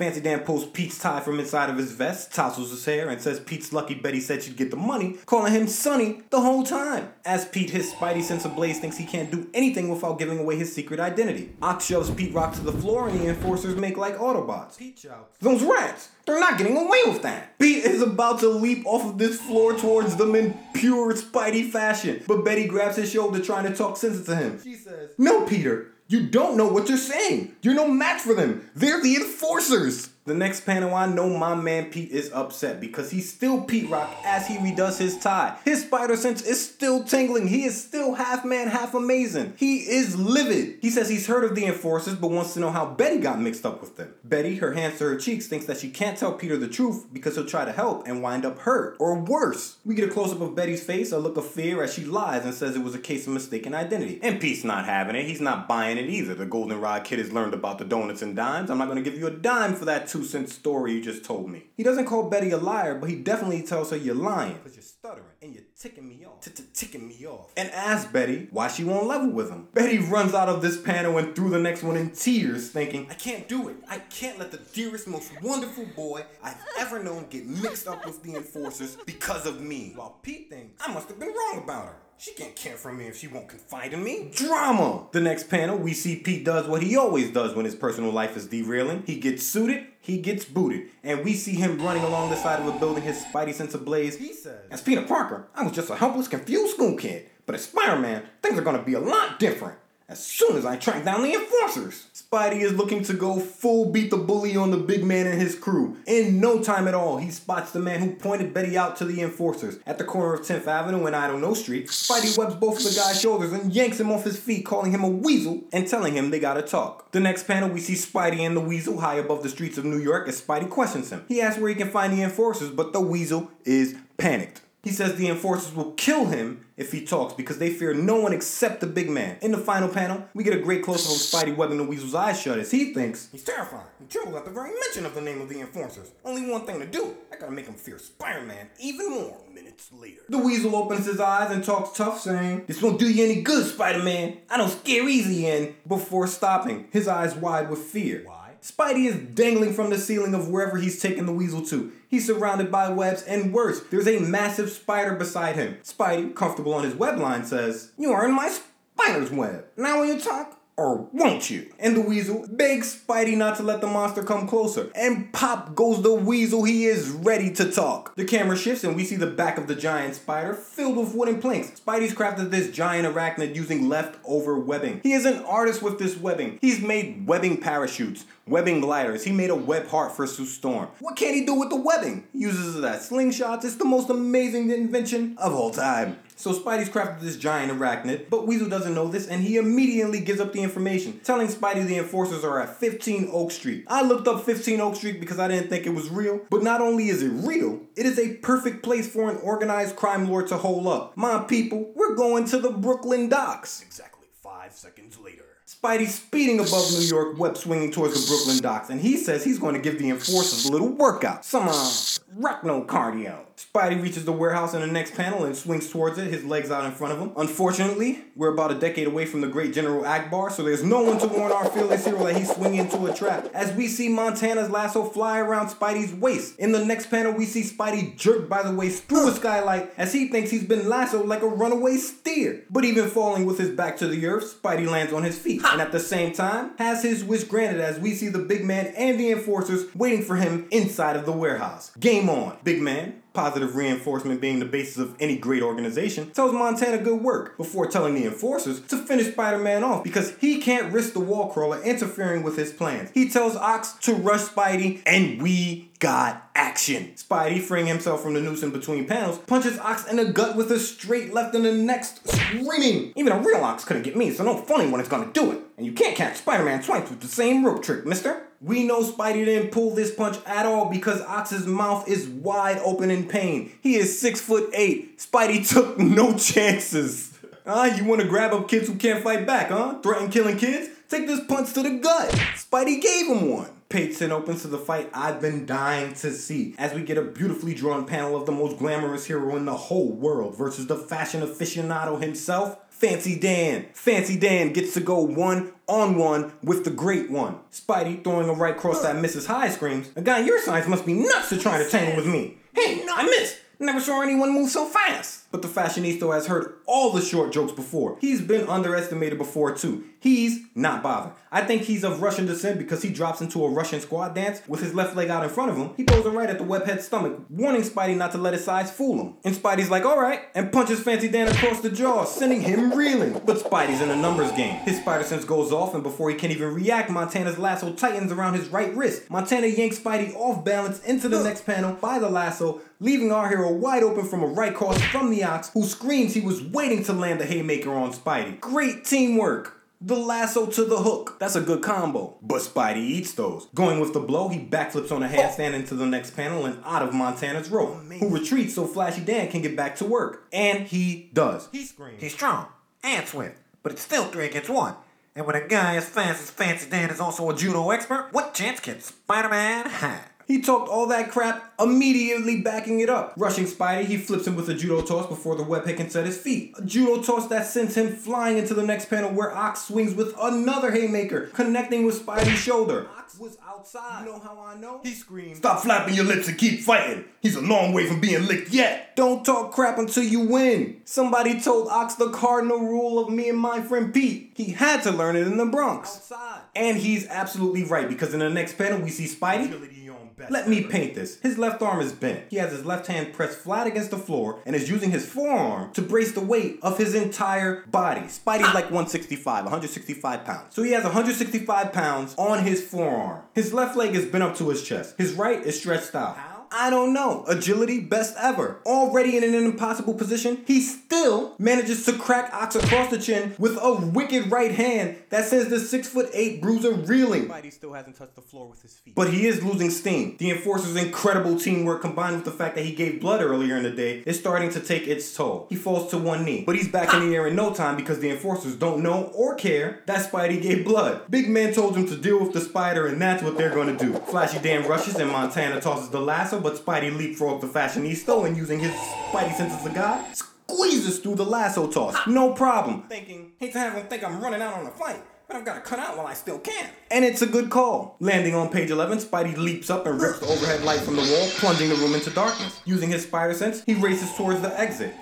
[0.00, 3.38] Fancy Dan pulls Pete's tie from inside of his vest, tousles his hair, and says
[3.38, 7.12] Pete's lucky Betty said she'd get the money, calling him Sonny the whole time.
[7.22, 10.74] As Pete, his spidey sense ablaze, thinks he can't do anything without giving away his
[10.74, 11.52] secret identity.
[11.60, 14.78] Ox shoves Pete Rock to the floor, and the enforcers make like Autobots.
[14.78, 16.08] Pete shouts, Those rats!
[16.24, 17.58] They're not getting away with that!
[17.58, 22.22] Pete is about to leap off of this floor towards them in pure Spidey fashion,
[22.26, 24.62] but Betty grabs his shoulder trying to talk sense to him.
[24.62, 25.92] She says, No, Peter!
[26.10, 27.54] You don't know what you're saying.
[27.62, 28.68] You're no match for them.
[28.74, 30.09] They're the enforcers.
[30.30, 34.08] The next panel, I know my man Pete is upset because he's still Pete Rock
[34.24, 35.56] as he redoes his tie.
[35.64, 37.48] His spider sense is still tingling.
[37.48, 39.54] He is still half man, half amazing.
[39.56, 40.78] He is livid.
[40.82, 43.66] He says he's heard of the enforcers but wants to know how Betty got mixed
[43.66, 44.14] up with them.
[44.22, 47.34] Betty, her hands to her cheeks, thinks that she can't tell Peter the truth because
[47.34, 48.98] he'll try to help and wind up hurt.
[49.00, 49.78] Or worse.
[49.84, 52.44] We get a close up of Betty's face, a look of fear as she lies
[52.44, 54.20] and says it was a case of mistaken identity.
[54.22, 55.24] And Pete's not having it.
[55.26, 56.36] He's not buying it either.
[56.36, 58.70] The Goldenrod kid has learned about the donuts and dimes.
[58.70, 61.24] I'm not going to give you a dime for that two cent story you just
[61.24, 61.64] told me.
[61.76, 64.54] He doesn't call Betty a liar, but he definitely tells her you're lying.
[64.54, 66.46] Because you're stuttering and you're ticking me off.
[66.74, 67.52] Ticking me off.
[67.56, 69.68] And asks Betty why she won't level with him.
[69.72, 73.14] Betty runs out of this panel and through the next one in tears, thinking, I
[73.14, 73.76] can't do it.
[73.88, 78.22] I can't let the dearest, most wonderful boy I've ever known get mixed up with
[78.22, 79.92] the enforcers because of me.
[79.96, 81.96] While Pete thinks, I must have been wrong about her.
[82.20, 84.30] She can't care for me if she won't confide in me.
[84.34, 85.06] Drama!
[85.10, 88.36] The next panel, we see Pete does what he always does when his personal life
[88.36, 89.04] is derailing.
[89.06, 92.66] He gets suited, he gets booted, and we see him running along the side of
[92.66, 94.18] a building, his spidey sense ablaze.
[94.18, 97.24] He says, As Peter Parker, I was just a helpless, confused school kid.
[97.46, 99.78] But as Spider-Man, things are gonna be a lot different.
[100.10, 104.10] As soon as I track down the enforcers, Spidey is looking to go full beat
[104.10, 105.98] the bully on the big man and his crew.
[106.04, 109.22] In no time at all, he spots the man who pointed Betty out to the
[109.22, 109.78] enforcers.
[109.86, 112.82] At the corner of 10th Avenue and I don't know street, Spidey webs both of
[112.82, 116.14] the guy's shoulders and yanks him off his feet, calling him a weasel and telling
[116.14, 117.12] him they gotta talk.
[117.12, 119.98] The next panel, we see Spidey and the weasel high above the streets of New
[119.98, 121.24] York as Spidey questions him.
[121.28, 124.62] He asks where he can find the enforcers, but the weasel is panicked.
[124.82, 128.32] He says the enforcers will kill him if he talks because they fear no one
[128.32, 129.36] except the big man.
[129.42, 132.14] In the final panel, we get a great close up of Spidey webbing the weasel's
[132.14, 133.84] eyes shut as he thinks He's terrified.
[133.98, 136.10] He trembles at the very mention of the name of the enforcers.
[136.24, 137.14] Only one thing to do.
[137.30, 139.36] I gotta make him fear Spider-Man even more.
[139.52, 140.22] Minutes later.
[140.28, 143.66] the weasel opens his eyes and talks tough, saying, This won't do you any good,
[143.66, 144.38] Spider Man.
[144.48, 145.74] I don't scare easy in.
[145.86, 148.22] Before stopping, his eyes wide with fear.
[148.24, 148.39] Why?
[148.62, 151.92] Spidey is dangling from the ceiling of wherever he's taken the weasel to.
[152.08, 155.78] He's surrounded by webs, and worse, there's a massive spider beside him.
[155.82, 159.64] Spidey, comfortable on his web line, says, You are in my spider's web.
[159.76, 160.59] Now will you talk?
[160.80, 161.70] Or won't you?
[161.78, 164.90] And the weasel begs Spidey not to let the monster come closer.
[164.94, 168.16] And pop goes the weasel, he is ready to talk.
[168.16, 171.38] The camera shifts and we see the back of the giant spider filled with wooden
[171.38, 171.78] planks.
[171.78, 175.02] Spidey's crafted this giant arachnid using leftover webbing.
[175.02, 176.58] He is an artist with this webbing.
[176.62, 179.22] He's made webbing parachutes, webbing gliders.
[179.22, 180.88] He made a web heart for Sue Storm.
[181.00, 182.26] What can he do with the webbing?
[182.32, 183.66] He uses it as slingshots.
[183.66, 186.18] It's the most amazing invention of all time.
[186.40, 190.40] So Spidey's crafted this giant arachnid, but Weasel doesn't know this and he immediately gives
[190.40, 193.84] up the information, telling Spidey the enforcers are at 15 Oak Street.
[193.88, 196.80] I looked up 15 Oak Street because I didn't think it was real, but not
[196.80, 200.56] only is it real, it is a perfect place for an organized crime lord to
[200.56, 201.14] hole up.
[201.14, 203.82] My people, we're going to the Brooklyn docks.
[203.82, 205.44] Exactly five seconds later.
[205.66, 209.58] Spidey speeding above New York, web swinging towards the Brooklyn docks, and he says he's
[209.58, 211.44] going to give the enforcers a little workout.
[211.44, 211.90] Some, uh,
[212.38, 213.44] recno cardio.
[213.60, 216.86] Spidey reaches the warehouse in the next panel and swings towards it, his legs out
[216.86, 217.32] in front of him.
[217.36, 221.18] Unfortunately, we're about a decade away from the great General Ackbar, so there's no one
[221.18, 223.48] to warn our fearless hero that he's swinging into a trap.
[223.52, 226.58] As we see Montana's lasso fly around Spidey's waist.
[226.58, 230.14] In the next panel, we see Spidey jerked by the waist through a skylight as
[230.14, 232.64] he thinks he's been lassoed like a runaway steer.
[232.70, 235.82] But even falling with his back to the earth, Spidey lands on his feet, and
[235.82, 239.20] at the same time, has his wish granted as we see the big man and
[239.20, 241.92] the enforcers waiting for him inside of the warehouse.
[242.00, 243.19] Game on, big man.
[243.32, 248.14] Positive reinforcement being the basis of any great organization, tells Montana good work before telling
[248.14, 252.42] the enforcers to finish Spider Man off because he can't risk the wall crawler interfering
[252.42, 253.10] with his plans.
[253.14, 257.12] He tells Ox to rush Spidey, and we got action.
[257.14, 260.72] Spidey, freeing himself from the noose in between panels, punches Ox in the gut with
[260.72, 263.12] a straight left in the next, screaming.
[263.14, 265.60] Even a real Ox couldn't get me, so no funny one is gonna do it.
[265.76, 268.48] And you can't catch Spider Man twice with the same rope trick, mister.
[268.62, 273.10] We know Spidey didn't pull this punch at all because Ox's mouth is wide open
[273.10, 273.72] in pain.
[273.80, 275.18] He is six foot eight.
[275.18, 277.38] Spidey took no chances.
[277.66, 277.94] Huh?
[277.96, 280.00] You want to grab up kids who can't fight back, huh?
[280.02, 280.90] Threaten killing kids?
[281.08, 282.30] Take this punch to the gut.
[282.54, 283.70] Spidey gave him one.
[283.88, 287.22] Page 10 opens to the fight I've been dying to see as we get a
[287.22, 291.40] beautifully drawn panel of the most glamorous hero in the whole world versus the fashion
[291.40, 293.86] aficionado himself, Fancy Dan.
[293.94, 297.58] Fancy Dan gets to go one on one with the great one.
[297.72, 299.46] Spidey throwing a right cross that Mrs.
[299.46, 302.58] High screams, A guy your size must be nuts to try to tangle with me.
[302.74, 303.56] Hey, I missed.
[303.82, 305.50] Never saw anyone move so fast.
[305.50, 308.18] But the fashionista has heard all the short jokes before.
[308.20, 310.04] He's been underestimated before too.
[310.20, 311.32] He's not bothered.
[311.50, 314.80] I think he's of Russian descent because he drops into a Russian squad dance with
[314.80, 315.90] his left leg out in front of him.
[315.96, 318.92] He throws it right at the webhead's stomach, warning Spidey not to let his size
[318.92, 319.36] fool him.
[319.44, 323.40] And Spidey's like, alright, and punches Fancy Dan across the jaw, sending him reeling.
[323.44, 324.74] But Spidey's in a numbers game.
[324.80, 328.54] His spider sense goes off, and before he can even react, Montana's lasso tightens around
[328.54, 329.28] his right wrist.
[329.30, 333.72] Montana yanks Spidey off balance into the next panel by the lasso, leaving our hero
[333.72, 337.12] wide open from a right cross from the ox, who screams he was waiting to
[337.12, 338.60] land the haymaker on Spidey.
[338.60, 339.78] Great teamwork.
[340.02, 341.36] The lasso to the hook.
[341.38, 342.38] That's a good combo.
[342.40, 343.66] But Spidey eats those.
[343.74, 347.02] Going with the blow, he backflips on a handstand into the next panel and out
[347.02, 350.46] of Montana's rope, oh, who retreats so Flashy Dan can get back to work.
[350.54, 351.68] And he does.
[351.70, 352.22] He screams.
[352.22, 352.68] He's strong
[353.02, 354.94] and swift, but it's still three against one.
[355.36, 358.54] And when a guy as fast as Fancy Dan is also a judo expert, what
[358.54, 360.30] chance can Spider-Man have?
[360.50, 363.34] He talked all that crap, immediately backing it up.
[363.36, 366.36] Rushing Spidey, he flips him with a judo toss before the webhead can set his
[366.36, 366.74] feet.
[366.76, 370.34] A judo toss that sends him flying into the next panel where Ox swings with
[370.40, 373.06] another haymaker, connecting with Spidey's shoulder.
[373.16, 374.26] Ox was outside.
[374.26, 374.98] You know how I know?
[375.04, 375.58] He screams.
[375.58, 377.26] Stop flapping your lips and keep fighting.
[377.42, 379.14] He's a long way from being licked yet.
[379.14, 381.00] Don't talk crap until you win.
[381.04, 384.52] Somebody told Ox the cardinal rule of me and my friend Pete.
[384.56, 386.16] He had to learn it in the Bronx.
[386.16, 386.62] Outside.
[386.74, 390.08] And he's absolutely right because in the next panel we see Spidey.
[390.48, 391.40] Let me paint this.
[391.40, 392.44] His left arm is bent.
[392.48, 395.92] He has his left hand pressed flat against the floor and is using his forearm
[395.92, 398.22] to brace the weight of his entire body.
[398.22, 400.74] Spidey's like 165, 165 pounds.
[400.74, 403.42] So he has 165 pounds on his forearm.
[403.54, 405.16] His left leg is bent up to his chest.
[405.18, 406.36] His right is stretched out.
[406.72, 407.44] I don't know.
[407.48, 408.80] Agility, best ever.
[408.86, 413.76] Already in an impossible position, he still manages to crack Ox across the chin with
[413.80, 417.48] a wicked right hand that sends the six foot eight bruiser reeling.
[417.48, 419.14] Spidey still hasn't touched the floor with his feet.
[419.14, 420.36] But he is losing steam.
[420.38, 423.90] The Enforcer's incredible teamwork combined with the fact that he gave blood earlier in the
[423.90, 425.66] day is starting to take its toll.
[425.70, 428.20] He falls to one knee, but he's back in the air in no time because
[428.20, 431.22] the Enforcers don't know or care that Spidey gave blood.
[431.28, 434.14] Big Man told him to deal with the spider and that's what they're gonna do.
[434.14, 438.78] Flashy Dan rushes and Montana tosses the lasso, but Spidey leapfrogs the fashionista and using
[438.78, 442.16] his Spidey sense of god, squeezes through the lasso toss.
[442.26, 443.02] No problem.
[443.08, 445.22] Thinking, hate to have him think I'm running out on a fight.
[445.46, 446.90] But I've got to cut out while I still can.
[447.10, 448.16] And it's a good call.
[448.20, 451.48] Landing on page 11, Spidey leaps up and rips the overhead light from the wall,
[451.54, 452.80] plunging the room into darkness.
[452.84, 455.12] Using his spider sense, he races towards the exit.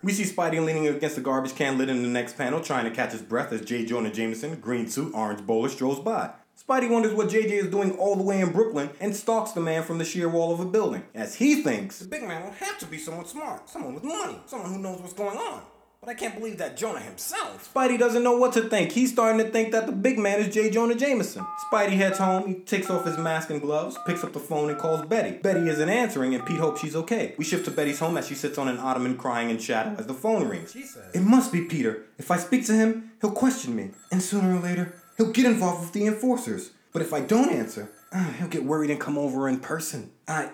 [0.00, 2.90] We see Spidey leaning against the garbage can lid in the next panel, trying to
[2.92, 3.84] catch his breath as J.
[3.84, 6.30] Jonah Jameson, green suit, orange bowler, strolls by.
[6.58, 9.84] Spidey wonders what JJ is doing all the way in Brooklyn and stalks the man
[9.84, 12.76] from the sheer wall of a building, as he thinks the big man would have
[12.78, 15.62] to be someone smart, someone with money, someone who knows what's going on.
[16.00, 17.72] But I can't believe that Jonah himself.
[17.72, 18.92] Spidey doesn't know what to think.
[18.92, 20.68] He's starting to think that the big man is J.
[20.70, 21.44] Jonah Jameson.
[21.70, 24.78] Spidey heads home, he takes off his mask and gloves, picks up the phone and
[24.78, 25.38] calls Betty.
[25.38, 27.34] Betty isn't answering and Pete hopes she's okay.
[27.38, 30.06] We shift to Betty's home as she sits on an ottoman crying in shadow as
[30.06, 30.72] the phone rings.
[30.72, 32.06] She says, It must be Peter.
[32.18, 33.90] If I speak to him, he'll question me.
[34.10, 36.70] And sooner or later, he'll get involved with the enforcers.
[36.92, 40.12] But if I don't answer, uh, he'll get worried and come over in person.
[40.26, 40.50] I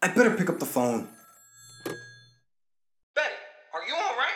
[0.00, 1.08] I better pick up the phone.
[3.14, 3.34] Betty,
[3.74, 4.32] are you all right?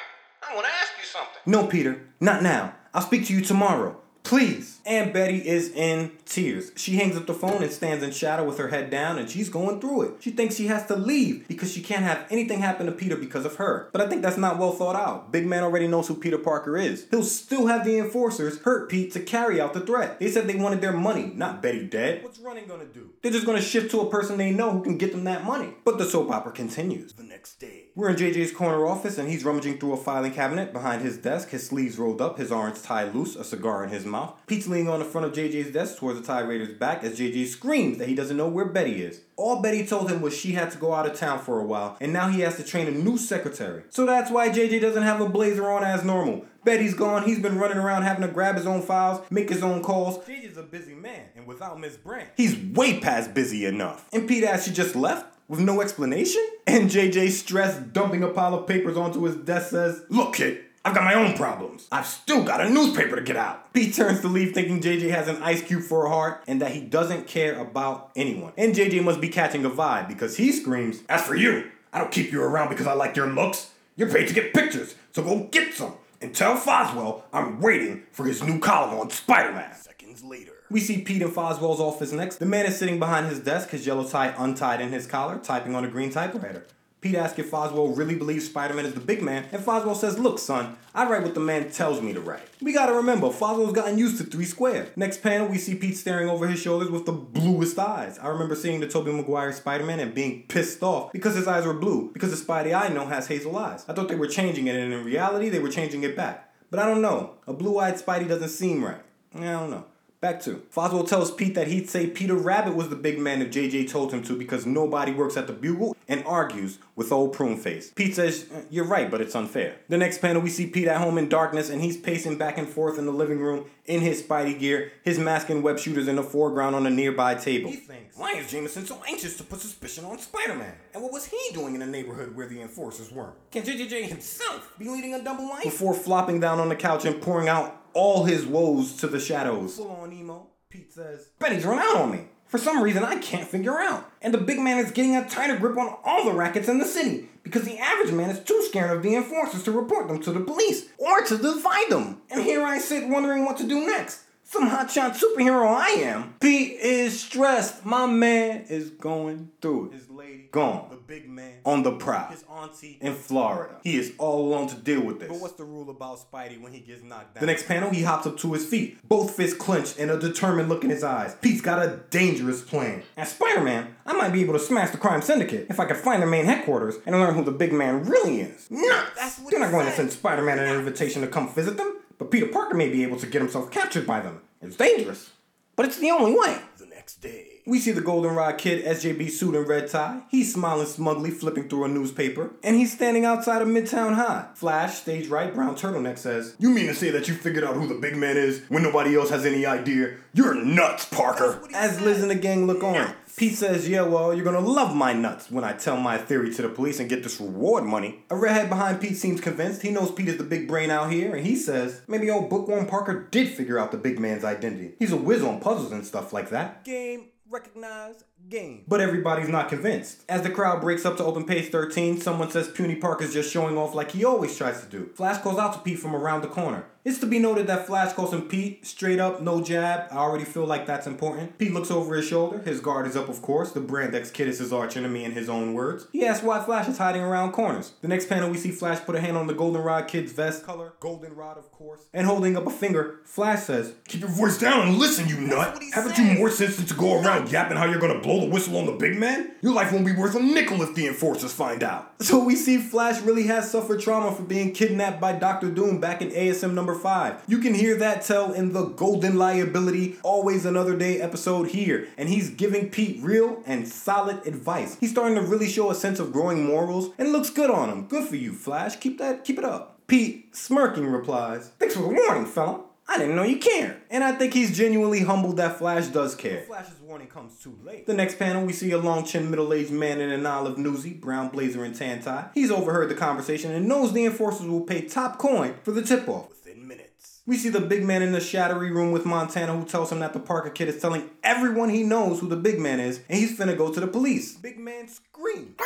[0.51, 1.41] I want to ask you something.
[1.47, 2.75] No, Peter, not now.
[2.93, 3.99] I'll speak to you tomorrow.
[4.25, 4.78] Please.
[4.89, 6.73] And Betty is in tears.
[6.75, 9.51] She hangs up the phone and stands in shadow with her head down, and she's
[9.51, 10.15] going through it.
[10.21, 13.45] She thinks she has to leave because she can't have anything happen to Peter because
[13.45, 13.91] of her.
[13.93, 15.31] But I think that's not well thought out.
[15.31, 17.07] Big Man already knows who Peter Parker is.
[17.11, 20.19] He'll still have the enforcers hurt Pete to carry out the threat.
[20.21, 22.25] They said they wanted their money, not Betty dead.
[22.25, 23.11] What's running gonna do?
[23.23, 25.75] They're just gonna shift to a person they know who can get them that money.
[25.85, 27.13] But the soap opera continues.
[27.13, 27.89] The next day.
[27.95, 31.51] We're in JJ's corner office and he's rummaging through a filing cabinet behind his desk,
[31.51, 34.41] his sleeves rolled up, his orange tie loose, a cigar in his mouth.
[34.47, 37.47] Pete's leaning on the front of JJ's desk towards the Tie Raiders back as JJ
[37.47, 39.23] screams that he doesn't know where Betty is.
[39.37, 41.97] All Betty told him was she had to go out of town for a while,
[42.01, 43.85] and now he has to train a new secretary.
[43.89, 46.45] So that's why JJ doesn't have a blazer on as normal.
[46.65, 49.83] Betty's gone, he's been running around having to grab his own files, make his own
[49.83, 50.19] calls.
[50.19, 54.07] JJ's a busy man, and without Miss Brant, he's way past busy enough.
[54.13, 55.35] And Pete asked she just left?
[55.49, 56.47] With no explanation?
[56.67, 60.95] And JJ, stressed, dumping a pile of papers onto his desk, says, Look, kid, I've
[60.95, 61.87] got my own problems.
[61.93, 63.75] I've still got a newspaper to get out.
[63.75, 66.71] Pete turns to leave thinking JJ has an ice cube for a heart and that
[66.71, 68.55] he doesn't care about anyone.
[68.57, 72.11] And JJ must be catching a vibe because he screams, As for you, I don't
[72.11, 73.71] keep you around because I like your looks.
[73.97, 75.93] You're paid to get pictures, so go get some.
[76.23, 79.75] And tell Foswell I'm waiting for his new column on Spider Man.
[79.75, 80.53] Seconds later.
[80.71, 82.37] We see Pete in Foswell's office next.
[82.37, 85.75] The man is sitting behind his desk, his yellow tie untied in his collar, typing
[85.75, 86.65] on a green typewriter.
[87.01, 90.19] Pete asks if Foswell really believes Spider Man is the big man, and Foswell says,
[90.19, 92.49] Look, son, I write what the man tells me to write.
[92.61, 94.89] We gotta remember, Foswell's gotten used to three square.
[94.97, 98.19] Next panel, we see Pete staring over his shoulders with the bluest eyes.
[98.19, 101.65] I remember seeing the Tobey Maguire Spider Man and being pissed off because his eyes
[101.65, 103.85] were blue, because the Spidey I know has hazel eyes.
[103.89, 106.53] I thought they were changing it, and in reality, they were changing it back.
[106.71, 107.35] But I don't know.
[107.47, 109.01] A blue eyed Spidey doesn't seem right.
[109.35, 109.85] I don't know.
[110.21, 113.53] Back to Foswell tells Pete that he'd say Peter Rabbit was the big man if
[113.53, 117.95] JJ told him to because nobody works at the Bugle and argues with old Pruneface.
[117.95, 119.77] Pete says, uh, You're right, but it's unfair.
[119.89, 122.69] The next panel, we see Pete at home in darkness and he's pacing back and
[122.69, 126.17] forth in the living room in his Spidey gear, his mask and web shooters in
[126.17, 127.71] the foreground on a nearby table.
[127.71, 130.75] He thinks, why is Jameson so anxious to put suspicion on Spider Man?
[130.95, 133.37] And what was he doing in a neighborhood where the enforcers weren't?
[133.53, 135.63] Can JJJ himself be leading a double life?
[135.63, 139.77] Before flopping down on the couch and pouring out all his woes to the shadows.
[139.77, 142.29] Full on emo, Pete says, Betty's run out on me.
[142.47, 144.11] For some reason I can't figure out.
[144.23, 146.87] And the big man is getting a tighter grip on all the rackets in the
[146.87, 150.33] city because the average man is too scared of the enforcers to report them to
[150.33, 152.23] the police or to divide them.
[152.31, 154.23] And here I sit wondering what to do next.
[154.51, 156.35] Some hotshot superhero I am.
[156.41, 157.85] Pete is stressed.
[157.85, 159.93] My man is going through it.
[159.93, 160.87] His lady, Gone.
[160.89, 162.29] the big man, On the prowl.
[162.31, 162.97] his auntie.
[163.03, 163.75] In Florida.
[163.85, 165.29] He is all alone to deal with this.
[165.29, 167.43] But what's the rule about Spidey when he gets knocked down?
[167.43, 170.71] The next panel, he hops up to his feet, both fists clenched and a determined
[170.71, 171.37] look in his eyes.
[171.43, 173.03] Pete's got a dangerous plan.
[173.19, 175.97] As Spider Man, I might be able to smash the crime syndicate if I can
[175.97, 178.71] find their main headquarters and learn who the big man really is.
[178.71, 179.11] Nuts!
[179.15, 181.77] That's what They're he not going to send Spider Man an invitation to come visit
[181.77, 184.41] them, but Peter Parker may be able to get himself captured by them.
[184.61, 185.31] It's dangerous,
[185.77, 186.59] but it's the only way.
[186.79, 187.45] the next day.
[187.67, 190.23] We see the Goldenrod Kid SJB suit and red tie.
[190.31, 194.47] He's smiling smugly, flipping through a newspaper, and he's standing outside of Midtown High.
[194.55, 197.87] Flash, stage right, brown turtleneck says, You mean to say that you figured out who
[197.87, 200.15] the big man is when nobody else has any idea?
[200.33, 201.61] You're nuts, Parker.
[201.75, 205.13] As Liz and the gang look on, Pete says, Yeah, well, you're gonna love my
[205.13, 208.25] nuts when I tell my theory to the police and get this reward money.
[208.31, 209.83] A redhead behind Pete seems convinced.
[209.83, 212.87] He knows Pete is the big brain out here, and he says, Maybe old Bookworm
[212.87, 214.95] Parker did figure out the big man's identity.
[214.99, 216.85] He's a whiz on puzzles and stuff like that.
[216.85, 218.85] Game recognize game.
[218.87, 220.23] But everybody's not convinced.
[220.29, 223.53] As the crowd breaks up to open page 13, someone says Puny Park is just
[223.53, 225.11] showing off like he always tries to do.
[225.15, 226.87] Flash calls out to Pete from around the corner.
[227.09, 230.09] It's to be noted that Flash calls him Pete, straight up, no jab.
[230.11, 231.57] I already feel like that's important.
[231.57, 232.59] Pete looks over his shoulder.
[232.59, 233.73] His guard is up, of course.
[233.73, 236.07] The Brandex kid is his archenemy in his own words.
[236.13, 237.95] He asks why Flash is hiding around corners.
[238.03, 240.93] The next panel, we see Flash put a hand on the Goldenrod kid's vest color.
[241.01, 242.03] Goldenrod, of course.
[242.13, 245.83] And holding up a finger, Flash says, Keep your voice down and listen, you nut.
[245.95, 248.77] Haven't you more sense than to go around yapping how you're gonna blow the whistle
[248.77, 249.53] on the big man?
[249.63, 252.08] Your life won't be worth a nickel if the enforcers find out.
[252.21, 256.21] So we see Flash really has suffered trauma for being kidnapped by Doctor Doom back
[256.21, 257.45] in ASM number 5.
[257.47, 262.29] You can hear that tell in the Golden Liability Always Another Day episode here, and
[262.29, 264.97] he's giving Pete real and solid advice.
[264.99, 268.07] He's starting to really show a sense of growing morals and looks good on him.
[268.09, 268.97] Good for you, Flash.
[268.97, 270.01] Keep that keep it up.
[270.09, 272.81] Pete, smirking, replies, Thanks for the warning, fella.
[273.11, 274.03] I didn't know you cared.
[274.11, 276.65] And I think he's genuinely humbled that Flash does care.
[276.67, 278.07] Flash's warning comes too late.
[278.07, 281.15] The next panel, we see a long chin, middle aged man in an olive newsy,
[281.15, 282.51] brown blazer, and tan tie.
[282.53, 286.29] He's overheard the conversation and knows the enforcers will pay top coin for the tip
[286.29, 286.51] off.
[286.51, 287.41] Within minutes.
[287.47, 290.35] We see the big man in the shattery room with Montana who tells him that
[290.35, 293.59] the Parker kid is telling everyone he knows who the big man is and he's
[293.59, 294.55] finna go to the police.
[294.57, 295.77] Big man screams.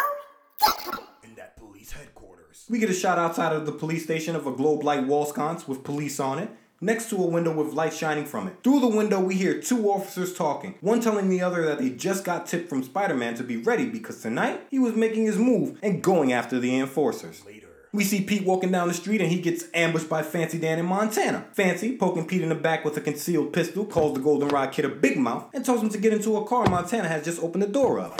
[1.22, 2.66] In that police headquarters.
[2.68, 5.68] We get a shot outside of the police station of a globe light wall sconce
[5.68, 6.50] with police on it.
[6.84, 8.56] Next to a window with light shining from it.
[8.64, 12.24] Through the window, we hear two officers talking, one telling the other that they just
[12.24, 15.78] got tipped from Spider Man to be ready because tonight he was making his move
[15.80, 17.46] and going after the enforcers.
[17.46, 17.68] Later.
[17.92, 20.86] We see Pete walking down the street and he gets ambushed by Fancy Dan in
[20.86, 21.46] Montana.
[21.52, 24.88] Fancy, poking Pete in the back with a concealed pistol, calls the Goldenrod kid a
[24.88, 27.68] big mouth and tells him to get into a car Montana has just opened the
[27.68, 28.16] door of.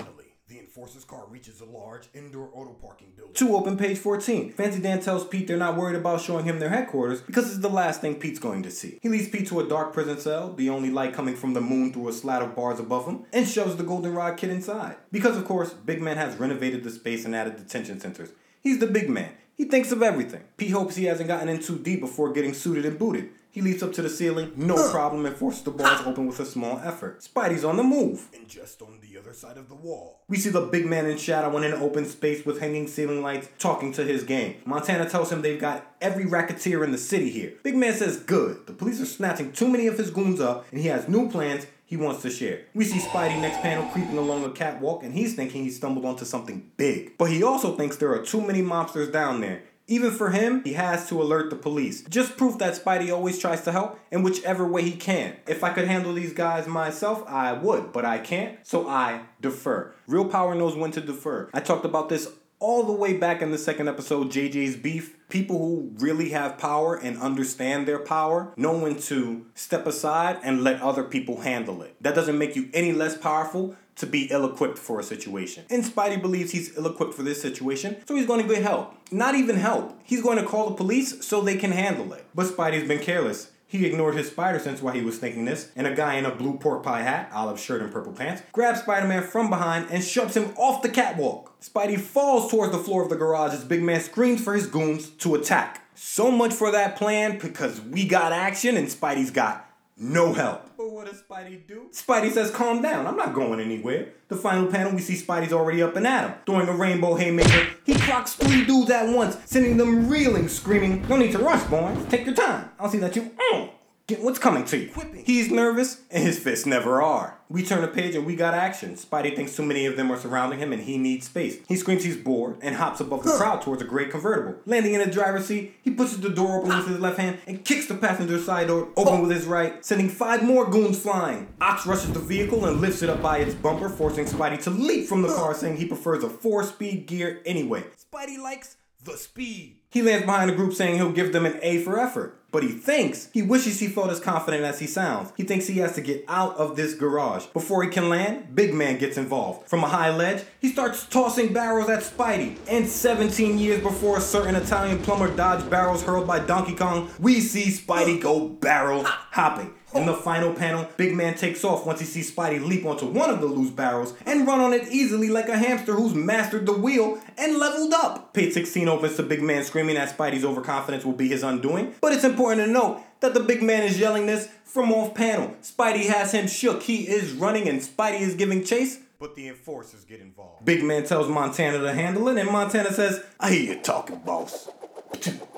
[0.74, 3.34] Enforcer's car reaches a large indoor auto parking building.
[3.34, 4.54] Two open page 14.
[4.54, 7.68] Fancy Dan tells Pete they're not worried about showing him their headquarters because it's the
[7.68, 8.98] last thing Pete's going to see.
[9.02, 11.92] He leads Pete to a dark prison cell, the only light coming from the moon
[11.92, 14.96] through a slat of bars above him, and shoves the Goldenrod kid inside.
[15.10, 18.30] Because, of course, Big Man has renovated the space and added detention centers.
[18.62, 19.32] He's the big man.
[19.54, 20.44] He thinks of everything.
[20.56, 23.28] Pete hopes he hasn't gotten in too deep before getting suited and booted.
[23.52, 26.46] He leaps up to the ceiling, no problem, and forces the bars open with a
[26.46, 27.20] small effort.
[27.20, 28.30] Spidey's on the move.
[28.34, 30.22] And just on the other side of the wall.
[30.26, 33.50] We see the big man in shadow in an open space with hanging ceiling lights
[33.58, 34.56] talking to his gang.
[34.64, 37.52] Montana tells him they've got every racketeer in the city here.
[37.62, 38.66] Big man says, Good.
[38.66, 41.66] The police are snatching too many of his goons up, and he has new plans
[41.92, 42.62] he wants to share.
[42.72, 46.24] We see Spidey next panel creeping along a catwalk, and he's thinking he stumbled onto
[46.24, 47.18] something big.
[47.18, 49.64] But he also thinks there are too many mobsters down there.
[49.86, 52.02] Even for him, he has to alert the police.
[52.02, 55.36] Just proof that Spidey always tries to help in whichever way he can.
[55.46, 59.92] If I could handle these guys myself, I would, but I can't, so I defer.
[60.06, 61.50] Real power knows when to defer.
[61.52, 62.28] I talked about this
[62.62, 65.16] all the way back in the second episode, JJ's Beef.
[65.28, 70.62] People who really have power and understand their power know when to step aside and
[70.62, 71.96] let other people handle it.
[72.00, 75.64] That doesn't make you any less powerful to be ill equipped for a situation.
[75.70, 78.94] And Spidey believes he's ill equipped for this situation, so he's going to get help.
[79.10, 79.98] Not even help.
[80.04, 82.24] He's going to call the police so they can handle it.
[82.34, 83.50] But Spidey's been careless.
[83.72, 86.34] He ignored his spider sense while he was thinking this, and a guy in a
[86.34, 90.04] blue pork pie hat, olive shirt, and purple pants grabs Spider Man from behind and
[90.04, 91.58] shoves him off the catwalk.
[91.62, 95.08] Spidey falls towards the floor of the garage as Big Man screams for his goons
[95.08, 95.86] to attack.
[95.94, 99.66] So much for that plan because we got action and Spidey's got
[100.02, 100.68] no help.
[100.76, 101.88] But what does Spidey do?
[101.92, 104.08] Spidey says, calm down, I'm not going anywhere.
[104.28, 106.34] The final panel, we see Spidey's already up and at him.
[106.44, 111.16] Throwing a rainbow haymaker, he clocks three dudes at once, sending them reeling, screaming, No
[111.16, 111.96] need to rush, boy.
[112.08, 112.70] Take your time.
[112.80, 113.70] I'll see that you mm,
[114.06, 114.90] get what's coming to you.
[115.24, 117.38] He's nervous, and his fists never are.
[117.52, 118.94] We turn a page and we got action.
[118.94, 121.58] Spidey thinks too many of them are surrounding him and he needs space.
[121.68, 124.58] He screams he's bored and hops above the crowd towards a gray convertible.
[124.64, 127.62] Landing in the driver's seat, he pushes the door open with his left hand and
[127.62, 129.20] kicks the passenger side door open oh.
[129.20, 131.46] with his right, sending five more goons flying.
[131.60, 135.06] Ox rushes the vehicle and lifts it up by its bumper, forcing Spidey to leap
[135.06, 137.84] from the car, saying he prefers a four-speed gear anyway.
[138.10, 139.81] Spidey likes The speed.
[139.92, 142.38] He lands behind the group saying he'll give them an A for effort.
[142.50, 145.32] But he thinks, he wishes he felt as confident as he sounds.
[145.36, 147.46] He thinks he has to get out of this garage.
[147.46, 149.68] Before he can land, Big Man gets involved.
[149.68, 152.56] From a high ledge, he starts tossing barrels at Spidey.
[152.68, 157.40] And 17 years before a certain Italian plumber dodged barrels hurled by Donkey Kong, we
[157.40, 159.72] see Spidey go barrel hopping.
[159.94, 163.28] In the final panel, Big Man takes off once he sees Spidey leap onto one
[163.28, 166.72] of the loose barrels and run on it easily like a hamster who's mastered the
[166.72, 168.32] wheel and leveled up.
[168.32, 172.12] Page 16 opens to Big Man screaming that Spidey's overconfidence will be his undoing, but
[172.14, 175.54] it's important to note that the big man is yelling this from off panel.
[175.62, 176.82] Spidey has him shook.
[176.82, 180.64] He is running and Spidey is giving chase, but the enforcers get involved.
[180.64, 184.70] Big Man tells Montana to handle it, and Montana says, I hear you talking, boss.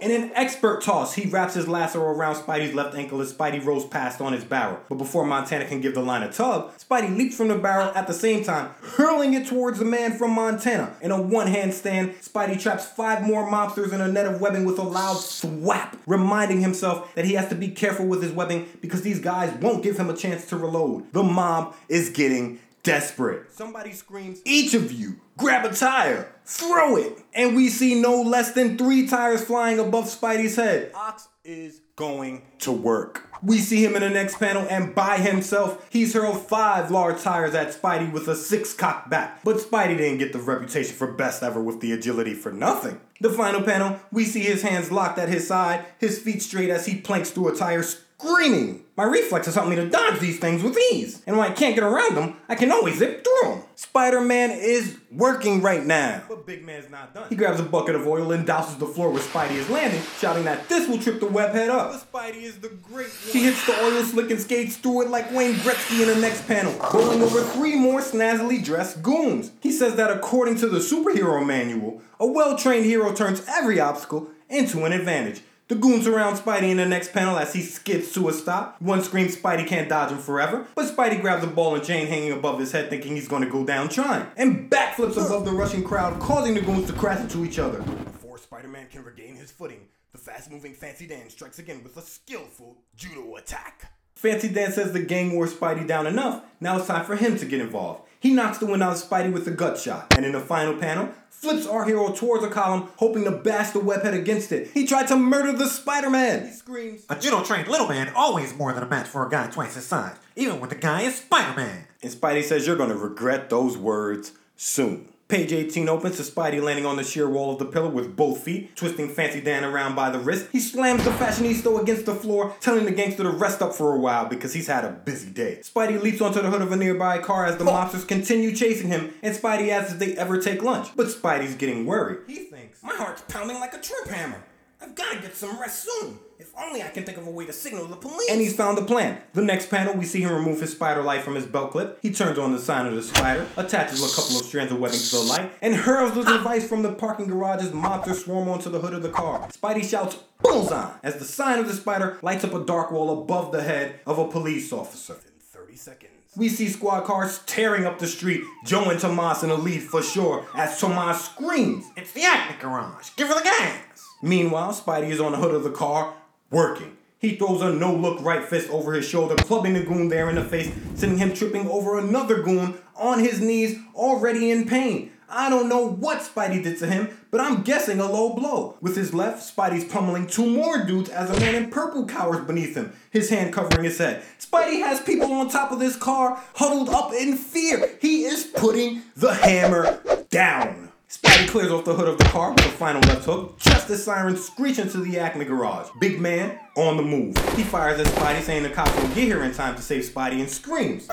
[0.05, 3.87] In an expert toss, he wraps his lasso around Spidey's left ankle as Spidey rolls
[3.87, 4.79] past on his barrel.
[4.91, 8.07] But before Montana can give the line a tug, Spidey leaps from the barrel at
[8.07, 10.95] the same time, hurling it towards the man from Montana.
[11.01, 14.67] In a one hand stand, Spidey traps five more mobsters in a net of webbing
[14.67, 18.69] with a loud swap, reminding himself that he has to be careful with his webbing
[18.83, 21.11] because these guys won't give him a chance to reload.
[21.13, 23.53] The mob is getting desperate.
[23.53, 28.53] Somebody screams, Each of you grab a tire, throw it, and we see no less
[28.53, 30.93] than three tires flying above Spidey's head.
[30.95, 33.29] Ox is Going to work.
[33.41, 37.55] We see him in the next panel, and by himself, he's hurled five large tires
[37.55, 39.39] at Spidey with a six cock bat.
[39.45, 43.01] But Spidey didn't get the reputation for best ever with the agility for nothing.
[43.21, 46.87] The final panel, we see his hands locked at his side, his feet straight as
[46.87, 47.85] he planks through a tire,
[48.19, 48.81] screaming.
[48.97, 51.83] My reflexes help me to dodge these things with ease, and when I can't get
[51.83, 53.63] around them, I can always zip through them.
[53.75, 56.23] Spider Man is working right now.
[56.29, 57.29] but Big Man's not done.
[57.29, 60.45] He grabs a bucket of oil and douses the floor where Spidey is landing, shouting
[60.45, 61.91] that this will trip the webhead up.
[61.91, 63.33] But Spidey is the great one.
[63.33, 66.47] He hits the oil slick and skates through it like Wayne Gretzky in the next
[66.47, 69.51] panel, bowling over three more snazzily dressed goons.
[69.61, 74.31] He says that according to the superhero manual, a well trained hero turns every obstacle
[74.49, 75.41] into an advantage.
[75.67, 78.77] The goons surround Spidey in the next panel as he skids to a stop.
[78.83, 82.33] One screams Spidey can't dodge him forever, but Spidey grabs a ball and chain hanging
[82.33, 86.21] above his head thinking he's gonna go down trying, and backflips above the rushing crowd,
[86.21, 87.81] causing the goons to crash into each other.
[87.81, 91.97] Before Spider Man can regain his footing, the fast moving Fancy Dan strikes again with
[91.97, 93.91] a skillful judo attack.
[94.17, 97.47] Fancy Dan says the gang wore Spidey down enough, now it's time for him to
[97.47, 98.03] get involved.
[98.25, 100.79] He knocks the wind out of Spidey with a gut shot, and in the final
[100.79, 104.71] panel, flips our hero towards a column, hoping to bash the webhead against it.
[104.73, 106.47] He tried to murder the Spider-Man!
[106.47, 109.49] He screams, A judo trained little man always more than a match for a guy
[109.49, 111.85] twice his size, even when the guy is Spider Man.
[112.03, 115.11] And Spidey says you're gonna regret those words soon.
[115.27, 118.43] Page 18 opens to Spidey landing on the sheer wall of the pillar with both
[118.43, 120.49] feet, twisting Fancy Dan around by the wrist.
[120.53, 123.99] He slams the fashionista against the floor, telling the gangster to rest up for a
[123.99, 125.61] while because he's had a busy day.
[125.63, 127.69] Spidey leaps onto the hood of a nearby car as the oh.
[127.69, 130.95] mobsters continue chasing him, and Spidey asks if they ever take lunch.
[130.95, 132.19] But Spidey's getting worried.
[132.27, 134.45] he thinks, My heart's pounding like a trip hammer.
[134.83, 136.19] I've got to get some rest soon.
[136.39, 138.31] If only I can think of a way to signal the police.
[138.31, 139.19] And he's found a plan.
[139.35, 141.99] The next panel, we see him remove his spider light from his belt clip.
[142.03, 144.99] He turns on the sign of the spider, attaches a couple of strands of webbing
[144.99, 148.69] to the light, and hurls the device from the parking garage as mobsters swarm onto
[148.71, 149.49] the hood of the car.
[149.49, 150.91] Spidey shouts, Bullseye!
[151.03, 154.19] as the sign of the spider lights up a dark wall above the head of
[154.19, 155.15] a police officer.
[155.15, 156.11] In 30 seconds.
[156.37, 160.03] We see squad cars tearing up the street, Joe and Tomas in the lead for
[160.03, 161.85] sure, as Tomas screams.
[161.97, 163.11] It's the Acme Garage.
[163.17, 163.79] Give her the gas.
[164.21, 166.13] Meanwhile, Spidey is on the hood of the car,
[166.55, 166.97] working.
[167.19, 170.37] He throws a no look right fist over his shoulder, clubbing the goon there in
[170.37, 175.11] the face, sending him tripping over another goon on his knees, already in pain.
[175.29, 178.77] I don't know what Spidey did to him, but I'm guessing a low blow.
[178.81, 182.77] With his left, Spidey's pummeling two more dudes as a man in purple cowers beneath
[182.77, 184.23] him, his hand covering his head.
[184.39, 187.97] Spidey has people on top of this car huddled up in fear.
[188.01, 189.99] He is putting the hammer
[190.31, 190.84] down.
[191.15, 194.03] Spidey clears off the hood of the car with a final left hook, just as
[194.03, 195.89] sirens screech into the Acme garage.
[196.01, 197.37] Big man on the move.
[197.55, 200.41] He fires at Spidey, saying the cops will get here in time to save Spidey,
[200.41, 201.09] and screams.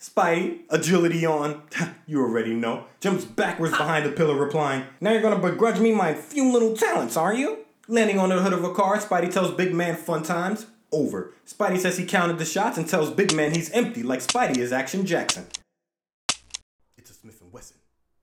[0.00, 1.62] Spidey, agility on,
[2.06, 6.14] you already know, jumps backwards behind the pillar, replying, Now you're gonna begrudge me my
[6.14, 7.58] few little talents, are you?
[7.88, 10.66] Landing on the hood of a car, Spidey tells Big Man fun times.
[10.92, 11.34] Over.
[11.46, 14.72] Spidey says he counted the shots and tells Big Man he's empty, like Spidey is
[14.72, 15.46] Action Jackson.
[16.96, 17.78] It's a Smith & Wesson.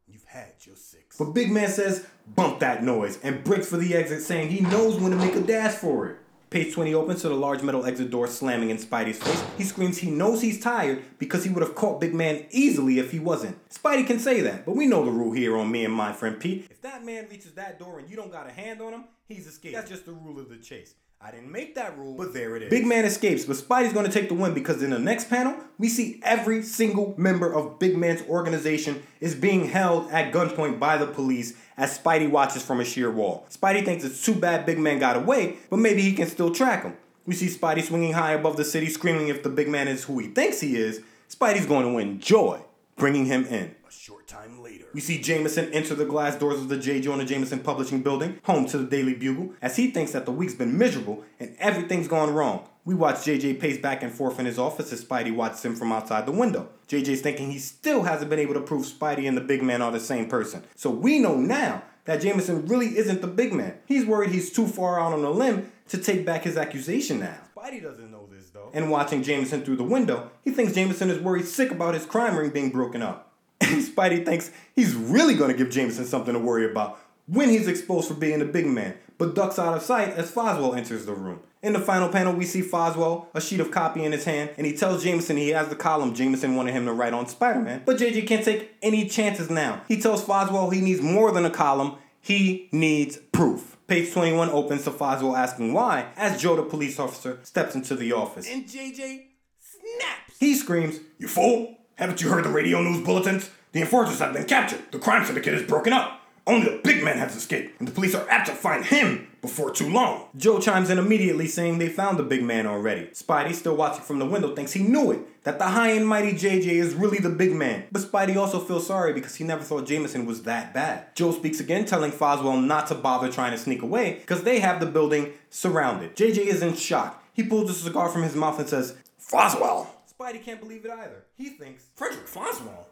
[0.07, 1.06] You've had your six.
[1.17, 2.05] But Big Man says,
[2.35, 5.41] bump that noise, and breaks for the exit, saying he knows when to make a
[5.41, 6.17] dash for it.
[6.49, 9.43] Page 20 opens to the large metal exit door slamming in Spidey's face.
[9.57, 13.11] He screams he knows he's tired because he would have caught Big Man easily if
[13.11, 13.57] he wasn't.
[13.69, 16.39] Spidey can say that, but we know the rule here on me and my friend
[16.39, 16.67] Pete.
[16.69, 19.45] If that man reaches that door and you don't got a hand on him, he's
[19.45, 19.75] escaped.
[19.75, 20.93] That's just the rule of the chase.
[21.19, 22.69] I didn't make that rule, but there it is.
[22.69, 25.89] Big Man escapes, but Spidey's gonna take the win because in the next panel, we
[25.89, 31.07] see every single member of Big Man's organization is being held at gunpoint by the
[31.07, 33.47] police as Spidey watches from a sheer wall.
[33.49, 36.83] Spidey thinks it's too bad Big Man got away, but maybe he can still track
[36.83, 36.95] him.
[37.25, 40.17] We see Spidey swinging high above the city, screaming if the big man is who
[40.19, 42.61] he thinks he is, Spidey's going to win joy,
[42.95, 43.75] bringing him in.
[43.85, 44.76] A short time later.
[44.93, 47.01] We see Jameson enter the glass doors of the J.
[47.01, 50.55] Jonah Jameson Publishing Building, home to the Daily Bugle, as he thinks that the week's
[50.55, 52.67] been miserable and everything's gone wrong.
[52.85, 55.91] We watch JJ pace back and forth in his office as Spidey watches him from
[55.91, 56.69] outside the window.
[56.87, 59.91] JJ's thinking he still hasn't been able to prove Spidey and the big man are
[59.91, 60.63] the same person.
[60.75, 63.77] So we know now that Jameson really isn't the big man.
[63.85, 67.37] He's worried he's too far out on a limb to take back his accusation now.
[67.55, 68.71] Spidey doesn't know this though.
[68.73, 72.37] And watching Jameson through the window, he thinks Jameson is worried sick about his crime
[72.37, 73.33] ring being broken up.
[73.61, 78.07] And Spidey thinks he's really gonna give Jameson something to worry about when he's exposed
[78.07, 81.41] for being a big man, but ducks out of sight as Foswell enters the room.
[81.61, 84.65] In the final panel, we see Foswell, a sheet of copy in his hand, and
[84.65, 87.81] he tells Jameson he has the column Jameson wanted him to write on Spider Man.
[87.85, 89.81] But JJ can't take any chances now.
[89.87, 93.75] He tells Foswell he needs more than a column, he needs proof.
[93.87, 98.13] Page 21 opens to Foswell asking why, as Joe, the police officer, steps into the
[98.13, 98.49] office.
[98.49, 99.23] And JJ
[99.59, 100.37] snaps.
[100.39, 101.76] He screams, You fool!
[101.97, 103.49] Haven't you heard the radio news bulletins?
[103.71, 104.91] The enforcers have been captured.
[104.91, 106.21] The crime syndicate is broken up.
[106.45, 109.71] Only the big man has escaped, and the police are apt to find him before
[109.71, 110.27] too long.
[110.37, 113.07] Joe chimes in immediately saying they found the big man already.
[113.07, 116.33] Spidey, still watching from the window, thinks he knew it, that the high and mighty
[116.33, 117.85] JJ is really the big man.
[117.91, 121.15] But Spidey also feels sorry because he never thought Jameson was that bad.
[121.15, 124.79] Joe speaks again, telling Foswell not to bother trying to sneak away because they have
[124.79, 126.15] the building surrounded.
[126.15, 127.23] JJ is in shock.
[127.33, 129.87] He pulls a cigar from his mouth and says, Foswell!
[130.19, 131.25] Spidey can't believe it either.
[131.35, 132.85] He thinks, Frederick Foswell?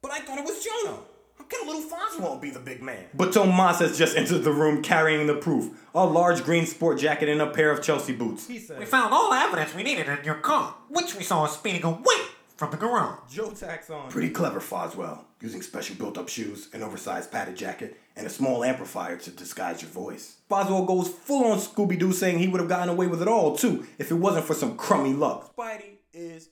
[0.00, 0.98] But I thought it was Jonah.
[1.38, 3.04] How can a little Foswell be the big man?
[3.14, 7.28] But Tomas has just entered the room carrying the proof a large green sport jacket
[7.28, 8.48] and a pair of Chelsea boots.
[8.48, 11.46] He said We found all the evidence we needed in your car, which we saw
[11.46, 12.20] speeding away
[12.56, 13.18] from the garage.
[13.30, 14.10] Joe tacks on.
[14.10, 18.62] Pretty clever, Foswell, using special built up shoes, an oversized padded jacket, and a small
[18.64, 20.38] amplifier to disguise your voice.
[20.50, 23.56] Foswell goes full on Scooby Doo saying he would have gotten away with it all
[23.56, 25.54] too if it wasn't for some crummy luck.
[25.56, 26.51] Spidey is in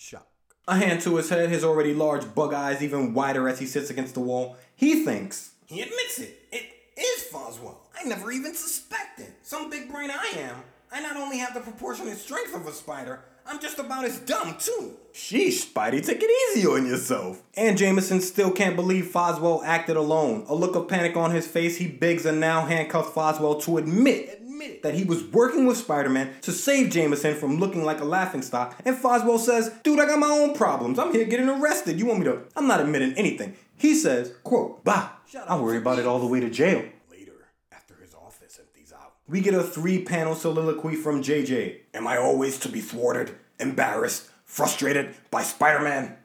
[0.00, 0.26] shock.
[0.66, 3.90] A hand to his head, his already large bug eyes even wider as he sits
[3.90, 4.56] against the wall.
[4.74, 6.38] He thinks, He admits it.
[6.50, 6.64] It
[6.96, 7.76] is Foswell.
[7.98, 9.26] I never even suspected.
[9.42, 10.56] Some big brain I am.
[10.92, 14.56] I not only have the proportionate strength of a spider, I'm just about as dumb
[14.58, 14.96] too.
[15.12, 17.42] Sheesh, Spidey, take it easy on yourself.
[17.54, 20.44] And Jameson still can't believe Foswell acted alone.
[20.48, 24.39] A look of panic on his face, he begs a now handcuffed Foswell to admit
[24.60, 28.78] Admit that he was working with Spider-Man to save Jameson from looking like a laughingstock.
[28.84, 30.98] And Foswell says, dude, I got my own problems.
[30.98, 31.98] I'm here getting arrested.
[31.98, 32.42] You want me to?
[32.54, 33.56] I'm not admitting anything.
[33.78, 35.12] He says, quote, bah,
[35.46, 36.84] I'll worry about it all the way to jail.
[37.10, 37.32] Later,
[37.72, 39.14] after his office empties out.
[39.26, 41.78] We get a three-panel soliloquy from JJ.
[41.94, 46.18] Am I always to be thwarted, embarrassed, frustrated by Spider Man?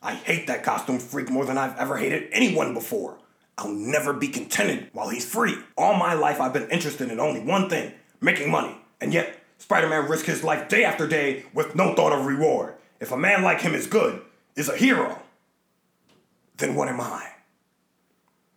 [0.00, 3.18] I hate that costume freak more than I've ever hated anyone before.
[3.58, 5.56] I'll never be contented while he's free.
[5.76, 8.76] All my life, I've been interested in only one thing making money.
[9.00, 12.74] And yet, Spider Man risks his life day after day with no thought of reward.
[13.00, 14.22] If a man like him is good,
[14.56, 15.20] is a hero,
[16.56, 17.28] then what am I?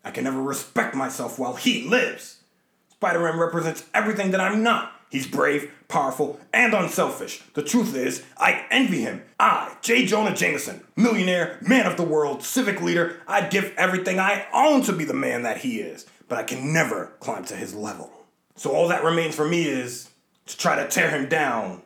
[0.03, 2.41] I can never respect myself while he lives.
[2.89, 4.94] Spider Man represents everything that I'm not.
[5.15, 7.41] He's brave, powerful, and unselfish.
[7.53, 9.23] The truth is, I envy him.
[9.39, 10.05] I, J.
[10.05, 14.91] Jonah Jameson, millionaire, man of the world, civic leader, I'd give everything I own to
[14.91, 18.11] be the man that he is, but I can never climb to his level.
[18.57, 20.09] So all that remains for me is
[20.47, 21.81] to try to tear him down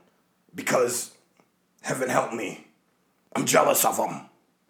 [0.55, 1.11] because,
[1.81, 2.65] heaven help me,
[3.35, 4.21] I'm jealous of him.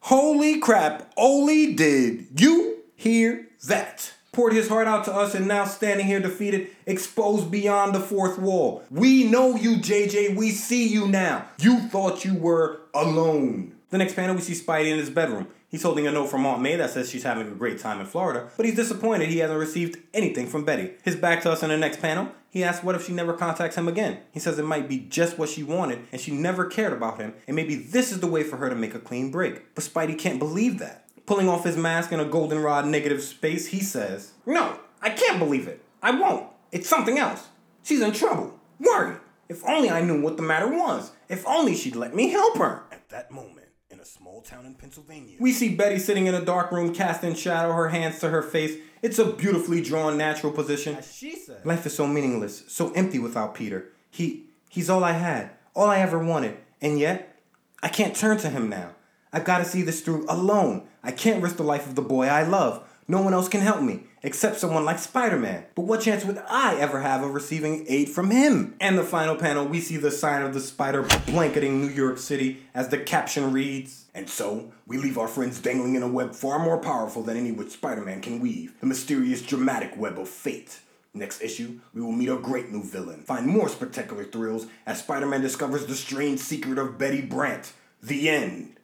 [0.01, 4.11] Holy crap, Oli did you hear that?
[4.39, 8.39] Poured his heart out to us and now standing here defeated, exposed beyond the fourth
[8.39, 8.85] wall.
[8.89, 10.37] We know you, JJ.
[10.37, 11.49] We see you now.
[11.59, 13.75] You thought you were alone.
[13.89, 15.49] The next panel, we see Spidey in his bedroom.
[15.67, 18.05] He's holding a note from Aunt May that says she's having a great time in
[18.05, 20.91] Florida, but he's disappointed he hasn't received anything from Betty.
[21.03, 23.75] His back to us in the next panel, he asks what if she never contacts
[23.75, 24.19] him again.
[24.31, 27.33] He says it might be just what she wanted and she never cared about him,
[27.45, 29.75] and maybe this is the way for her to make a clean break.
[29.75, 31.08] But Spidey can't believe that.
[31.29, 35.67] Pulling off his mask in a goldenrod negative space, he says, No, I can't believe
[35.67, 35.79] it.
[36.01, 36.47] I won't.
[36.71, 37.49] It's something else.
[37.83, 38.59] She's in trouble.
[38.79, 39.17] Worried.
[39.47, 41.11] If only I knew what the matter was.
[41.27, 42.81] If only she'd let me help her.
[42.91, 46.43] At that moment, in a small town in Pennsylvania, We see Betty sitting in a
[46.43, 48.79] dark room, cast in shadow, her hands to her face.
[49.03, 50.95] It's a beautifully drawn, natural position.
[50.95, 51.63] As She said.
[51.63, 53.89] Life is so meaningless, so empty without Peter.
[54.09, 57.39] He he's all I had, all I ever wanted, and yet
[57.83, 58.95] I can't turn to him now.
[59.31, 60.87] I've got to see this through alone.
[61.03, 62.83] I can't risk the life of the boy I love.
[63.07, 65.65] No one else can help me, except someone like Spider-Man.
[65.73, 68.75] But what chance would I ever have of receiving aid from him?
[68.79, 72.65] And the final panel, we see the sign of the spider blanketing New York City
[72.75, 76.59] as the caption reads, And so, we leave our friends dangling in a web far
[76.59, 80.79] more powerful than any which Spider Man can weave the mysterious, dramatic web of fate.
[81.11, 85.25] Next issue, we will meet a great new villain, find more spectacular thrills as Spider
[85.25, 87.73] Man discovers the strange secret of Betty Brant.
[88.03, 88.78] The end.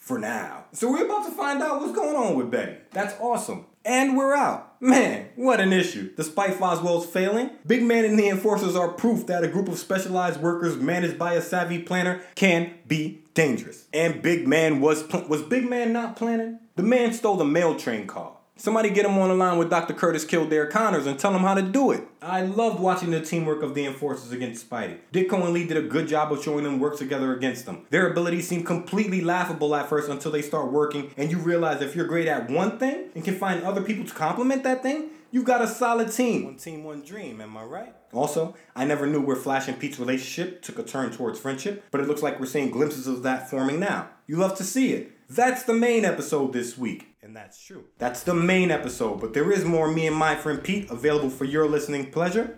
[0.00, 0.64] For now.
[0.72, 2.78] So we're about to find out what's going on with Betty.
[2.90, 3.66] That's awesome.
[3.84, 4.80] And we're out.
[4.80, 6.10] Man, what an issue.
[6.16, 10.40] Despite Foswell's failing, Big Man and the Enforcers are proof that a group of specialized
[10.40, 13.86] workers managed by a savvy planner can be dangerous.
[13.92, 16.58] And Big Man was pl- was Big Man not planning?
[16.76, 19.94] The man stole the mail train car, Somebody get him on the line with Dr.
[19.94, 22.06] Curtis Kildare Connors and tell him how to do it.
[22.20, 24.98] I loved watching the teamwork of the Enforcers against Spidey.
[25.14, 27.86] Ditko and Lee did a good job of showing them work together against them.
[27.88, 31.96] Their abilities seem completely laughable at first until they start working, and you realize if
[31.96, 35.42] you're great at one thing and can find other people to complement that thing, you
[35.42, 36.44] got a solid team.
[36.44, 37.94] One team, one dream, am I right?
[38.12, 42.02] Also, I never knew where Flash and Pete's relationship took a turn towards friendship, but
[42.02, 44.10] it looks like we're seeing glimpses of that forming now.
[44.26, 45.12] You love to see it.
[45.30, 47.14] That's the main episode this week.
[47.22, 47.84] And that's true.
[47.98, 51.44] That's the main episode, but there is more Me and My Friend Pete available for
[51.44, 52.56] your listening pleasure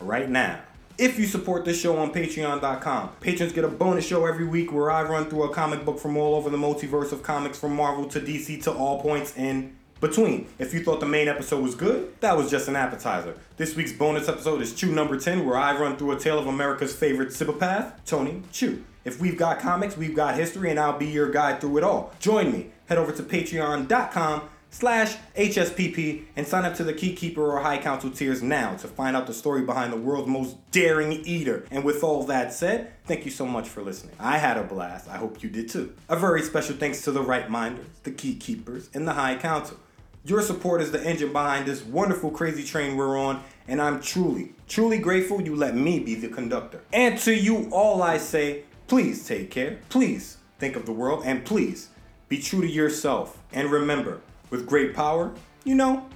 [0.00, 0.60] right now.
[0.96, 4.90] If you support this show on patreon.com, patrons get a bonus show every week where
[4.90, 8.06] I run through a comic book from all over the multiverse of comics from Marvel
[8.06, 10.46] to DC to all points in between.
[10.58, 13.38] If you thought the main episode was good, that was just an appetizer.
[13.56, 16.46] This week's bonus episode is Chew number 10, where I run through a tale of
[16.46, 18.84] America's favorite cibopath, Tony Chu.
[19.04, 22.12] If we've got comics, we've got history, and I'll be your guide through it all.
[22.20, 22.70] Join me.
[22.86, 28.10] Head over to patreon.com slash HSPP and sign up to the Keykeeper or High Council
[28.10, 31.64] tiers now to find out the story behind the world's most daring eater.
[31.70, 34.16] And with all that said, thank you so much for listening.
[34.18, 35.08] I had a blast.
[35.08, 35.94] I hope you did too.
[36.08, 39.78] A very special thanks to the Right Minders, the Keykeepers, and the High Council.
[40.26, 44.54] Your support is the engine behind this wonderful crazy train we're on, and I'm truly,
[44.66, 46.80] truly grateful you let me be the conductor.
[46.94, 51.44] And to you all I say, please take care, please think of the world, and
[51.44, 51.90] please
[52.30, 53.42] be true to yourself.
[53.52, 56.08] And remember, with great power, you know,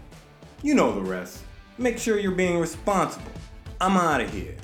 [0.63, 1.43] you know the rest.
[1.77, 3.31] Make sure you're being responsible.
[3.79, 4.57] I'm out of here.